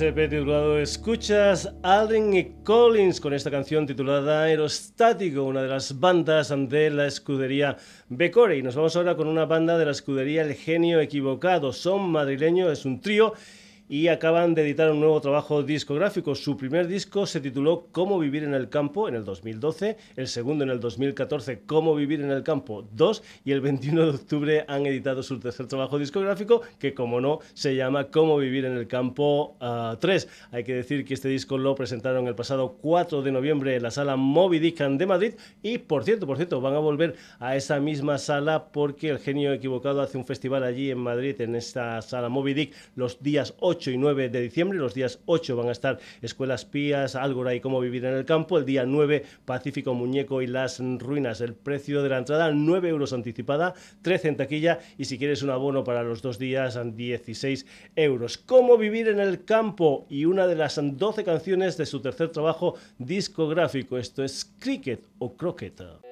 EP 0.00 0.30
titulado 0.30 0.78
Escuchas 0.78 1.70
Aldrin 1.82 2.34
y 2.34 2.44
Collins 2.64 3.20
con 3.20 3.34
esta 3.34 3.50
canción 3.50 3.86
titulada 3.86 4.44
Aerostático, 4.44 5.42
una 5.42 5.62
de 5.62 5.68
las 5.68 6.00
bandas 6.00 6.54
de 6.68 6.88
la 6.88 7.06
escudería 7.06 7.76
Becore. 8.08 8.56
Y 8.56 8.62
nos 8.62 8.74
vamos 8.74 8.96
ahora 8.96 9.16
con 9.16 9.28
una 9.28 9.44
banda 9.44 9.76
de 9.76 9.84
la 9.84 9.90
escudería 9.90 10.42
El 10.42 10.54
Genio 10.54 11.00
Equivocado. 11.00 11.74
Son 11.74 12.10
madrileños, 12.10 12.72
es 12.72 12.86
un 12.86 13.00
trío 13.00 13.34
y 13.92 14.08
acaban 14.08 14.54
de 14.54 14.62
editar 14.62 14.90
un 14.90 15.00
nuevo 15.00 15.20
trabajo 15.20 15.62
discográfico. 15.62 16.34
Su 16.34 16.56
primer 16.56 16.88
disco 16.88 17.26
se 17.26 17.42
tituló 17.42 17.88
Cómo 17.92 18.18
vivir 18.18 18.42
en 18.42 18.54
el 18.54 18.70
campo 18.70 19.06
en 19.06 19.14
el 19.14 19.22
2012, 19.22 19.98
el 20.16 20.28
segundo 20.28 20.64
en 20.64 20.70
el 20.70 20.80
2014 20.80 21.64
Cómo 21.66 21.94
vivir 21.94 22.22
en 22.22 22.30
el 22.30 22.42
campo 22.42 22.88
2 22.90 23.22
y 23.44 23.52
el 23.52 23.60
21 23.60 24.04
de 24.04 24.10
octubre 24.12 24.64
han 24.66 24.86
editado 24.86 25.22
su 25.22 25.38
tercer 25.38 25.66
trabajo 25.66 25.98
discográfico 25.98 26.62
que 26.78 26.94
como 26.94 27.20
no 27.20 27.40
se 27.52 27.76
llama 27.76 28.08
Cómo 28.08 28.38
vivir 28.38 28.64
en 28.64 28.78
el 28.78 28.88
campo 28.88 29.58
3. 30.00 30.28
Hay 30.52 30.64
que 30.64 30.72
decir 30.72 31.04
que 31.04 31.12
este 31.12 31.28
disco 31.28 31.58
lo 31.58 31.74
presentaron 31.74 32.26
el 32.28 32.34
pasado 32.34 32.78
4 32.80 33.20
de 33.20 33.30
noviembre 33.30 33.76
en 33.76 33.82
la 33.82 33.90
sala 33.90 34.16
Moby 34.16 34.58
Dick 34.58 34.78
de 34.78 35.04
Madrid 35.04 35.34
y 35.62 35.76
por 35.76 36.04
cierto, 36.04 36.26
por 36.26 36.38
cierto, 36.38 36.62
van 36.62 36.76
a 36.76 36.78
volver 36.78 37.16
a 37.40 37.56
esa 37.56 37.78
misma 37.78 38.16
sala 38.16 38.72
porque 38.72 39.10
el 39.10 39.18
genio 39.18 39.52
equivocado 39.52 40.00
hace 40.00 40.16
un 40.16 40.24
festival 40.24 40.64
allí 40.64 40.90
en 40.90 40.96
Madrid 40.96 41.38
en 41.42 41.56
esta 41.56 42.00
sala 42.00 42.30
Moby 42.30 42.54
Dick 42.54 42.74
los 42.96 43.22
días 43.22 43.54
8 43.60 43.81
y 43.90 43.98
9 43.98 44.28
de 44.28 44.40
diciembre. 44.40 44.78
Los 44.78 44.94
días 44.94 45.20
8 45.26 45.56
van 45.56 45.68
a 45.68 45.72
estar 45.72 45.98
Escuelas 46.20 46.64
Pías, 46.64 47.16
Álgora 47.16 47.54
y 47.54 47.60
Cómo 47.60 47.80
Vivir 47.80 48.04
en 48.04 48.14
el 48.14 48.24
Campo. 48.24 48.58
El 48.58 48.64
día 48.64 48.84
9, 48.86 49.24
Pacífico 49.44 49.94
Muñeco 49.94 50.42
y 50.42 50.46
las 50.46 50.80
Ruinas. 50.80 51.40
El 51.40 51.54
precio 51.54 52.02
de 52.02 52.08
la 52.08 52.18
entrada, 52.18 52.50
9 52.52 52.88
euros 52.88 53.12
anticipada, 53.12 53.74
13 54.02 54.28
en 54.28 54.36
taquilla 54.36 54.78
y 54.98 55.06
si 55.06 55.18
quieres 55.18 55.42
un 55.42 55.50
abono 55.50 55.84
para 55.84 56.02
los 56.02 56.22
dos 56.22 56.38
días, 56.38 56.78
16 56.94 57.66
euros. 57.96 58.38
Cómo 58.38 58.76
Vivir 58.76 59.08
en 59.08 59.20
el 59.20 59.44
Campo 59.44 60.06
y 60.08 60.24
una 60.24 60.46
de 60.46 60.56
las 60.56 60.80
12 60.80 61.24
canciones 61.24 61.76
de 61.76 61.86
su 61.86 62.00
tercer 62.00 62.30
trabajo 62.30 62.74
discográfico. 62.98 63.98
Esto 63.98 64.22
es 64.22 64.52
Cricket 64.58 65.06
o 65.18 65.36
Croquet. 65.36 66.11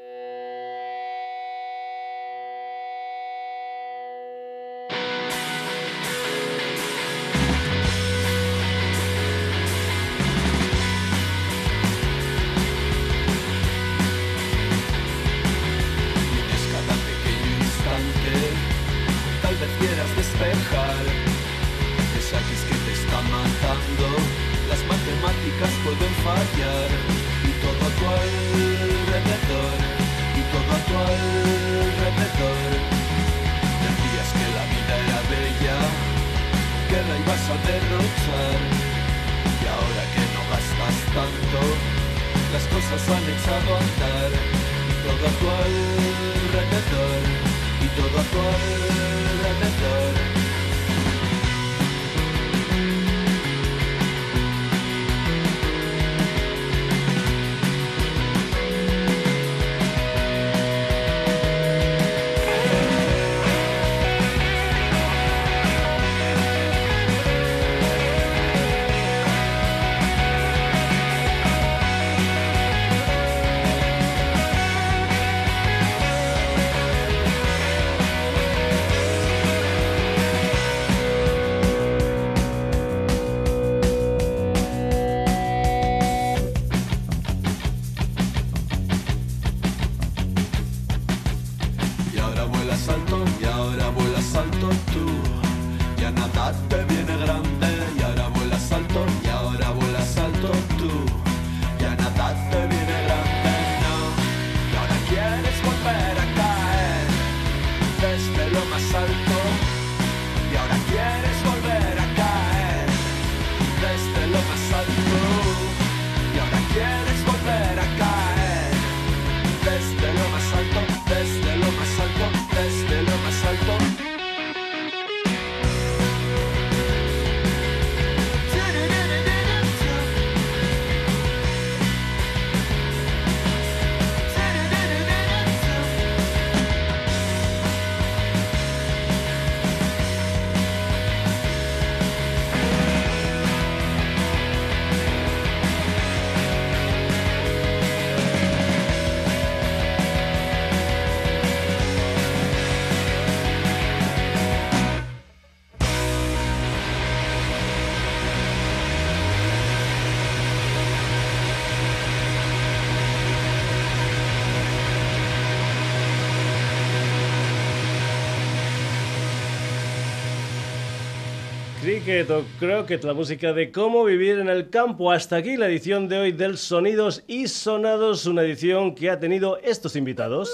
Cricket 171.91 172.31
o 172.31 172.45
Croquet, 172.61 173.03
la 173.03 173.15
música 173.15 173.53
de 173.53 173.73
cómo 173.73 174.05
vivir 174.05 174.39
en 174.39 174.49
el 174.49 174.71
campo. 174.71 175.11
Hasta 175.11 175.35
aquí 175.35 175.57
la 175.57 175.67
edición 175.67 176.09
de 176.09 176.19
hoy 176.21 176.31
del 176.31 176.57
Sonidos 176.57 177.25
y 177.27 177.49
Sonados, 177.49 178.27
una 178.27 178.43
edición 178.43 178.95
que 178.95 179.11
ha 179.11 179.19
tenido 179.19 179.59
estos 179.59 179.97
invitados. 179.97 180.49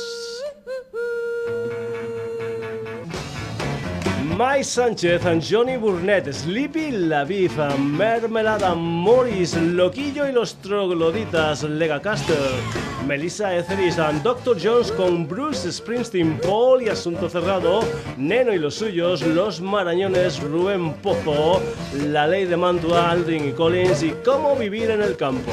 Mike 4.39 4.65
Sánchez, 4.65 5.21
Johnny 5.47 5.77
Burnett, 5.77 6.33
Sleepy 6.33 6.91
Laviv, 6.93 7.53
Mermelada 7.79 8.75
Morris, 8.75 9.55
Loquillo 9.57 10.27
y 10.27 10.33
los 10.33 10.55
Trogloditas, 10.63 11.65
Lega 11.65 12.01
Caster, 12.01 12.37
Melissa 13.07 13.57
Etheridge, 13.57 13.97
Dr. 14.23 14.57
Jones 14.61 14.91
con 14.93 15.29
Bruce 15.29 15.71
Springsteen, 15.71 16.41
Paul 16.41 16.83
y 16.83 16.89
Asunto 16.89 17.29
Cerrado, 17.29 17.81
Neno 18.17 18.53
y 18.53 18.59
los 18.59 18.75
suyos, 18.75 19.23
Los 19.23 19.61
Marañones, 19.61 20.41
Rubén 20.41 20.95
Pozo, 20.95 21.63
La 22.09 22.27
Ley 22.27 22.47
de 22.47 22.57
Mantua, 22.57 23.11
Aldrin 23.11 23.51
y 23.51 23.53
Collins 23.53 24.03
y 24.03 24.11
Cómo 24.25 24.57
Vivir 24.57 24.91
en 24.91 25.03
el 25.03 25.17
Campo. 25.17 25.53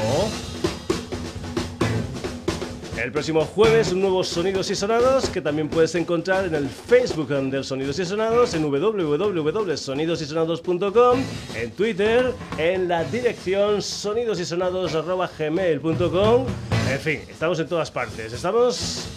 El 3.04 3.12
próximo 3.12 3.44
jueves, 3.44 3.92
nuevos 3.92 4.28
sonidos 4.28 4.70
y 4.70 4.74
sonados 4.74 5.28
que 5.28 5.42
también 5.42 5.68
puedes 5.68 5.94
encontrar 5.94 6.46
en 6.46 6.54
el 6.54 6.70
Facebook 6.70 7.28
del 7.28 7.62
Sonidos 7.62 7.98
y 7.98 8.06
Sonados, 8.06 8.54
en 8.54 8.62
www.sonidosysonados.com, 8.62 11.18
en 11.54 11.70
Twitter, 11.72 12.32
en 12.56 12.88
la 12.88 13.04
dirección 13.04 13.82
sonidosysonados.gmail.com. 13.82 16.46
En 16.90 17.00
fin, 17.00 17.20
estamos 17.28 17.58
en 17.60 17.68
todas 17.68 17.90
partes. 17.90 18.32
Estamos. 18.32 19.08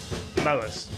Vamos. 0.44 0.88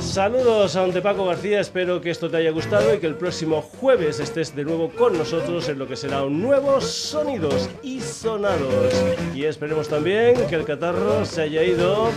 Saludos 0.00 0.76
ante 0.76 1.00
Paco 1.00 1.24
García, 1.24 1.60
espero 1.60 2.00
que 2.00 2.10
esto 2.10 2.30
te 2.30 2.36
haya 2.36 2.50
gustado 2.50 2.94
y 2.94 2.98
que 2.98 3.06
el 3.06 3.16
próximo 3.16 3.62
jueves 3.62 4.20
estés 4.20 4.54
de 4.54 4.62
nuevo 4.62 4.90
con 4.90 5.16
nosotros 5.16 5.68
en 5.68 5.78
lo 5.78 5.88
que 5.88 5.96
será 5.96 6.22
un 6.22 6.40
nuevo 6.40 6.80
Sonidos 6.80 7.70
y 7.82 8.00
Sonados. 8.00 8.94
Y 9.34 9.44
esperemos 9.44 9.88
también 9.88 10.46
que 10.46 10.54
el 10.56 10.64
catarro 10.64 11.24
se 11.24 11.42
haya 11.42 11.64
ido 11.64 12.10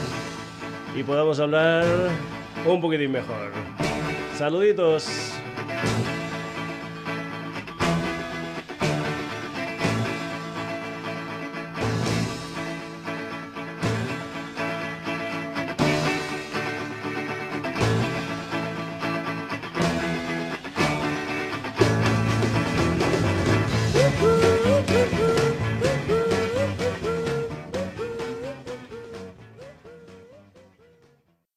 y 0.96 1.02
podamos 1.04 1.40
hablar 1.40 1.86
un 2.66 2.82
poquitín 2.82 3.12
mejor. 3.12 3.52
Saluditos. 4.38 5.08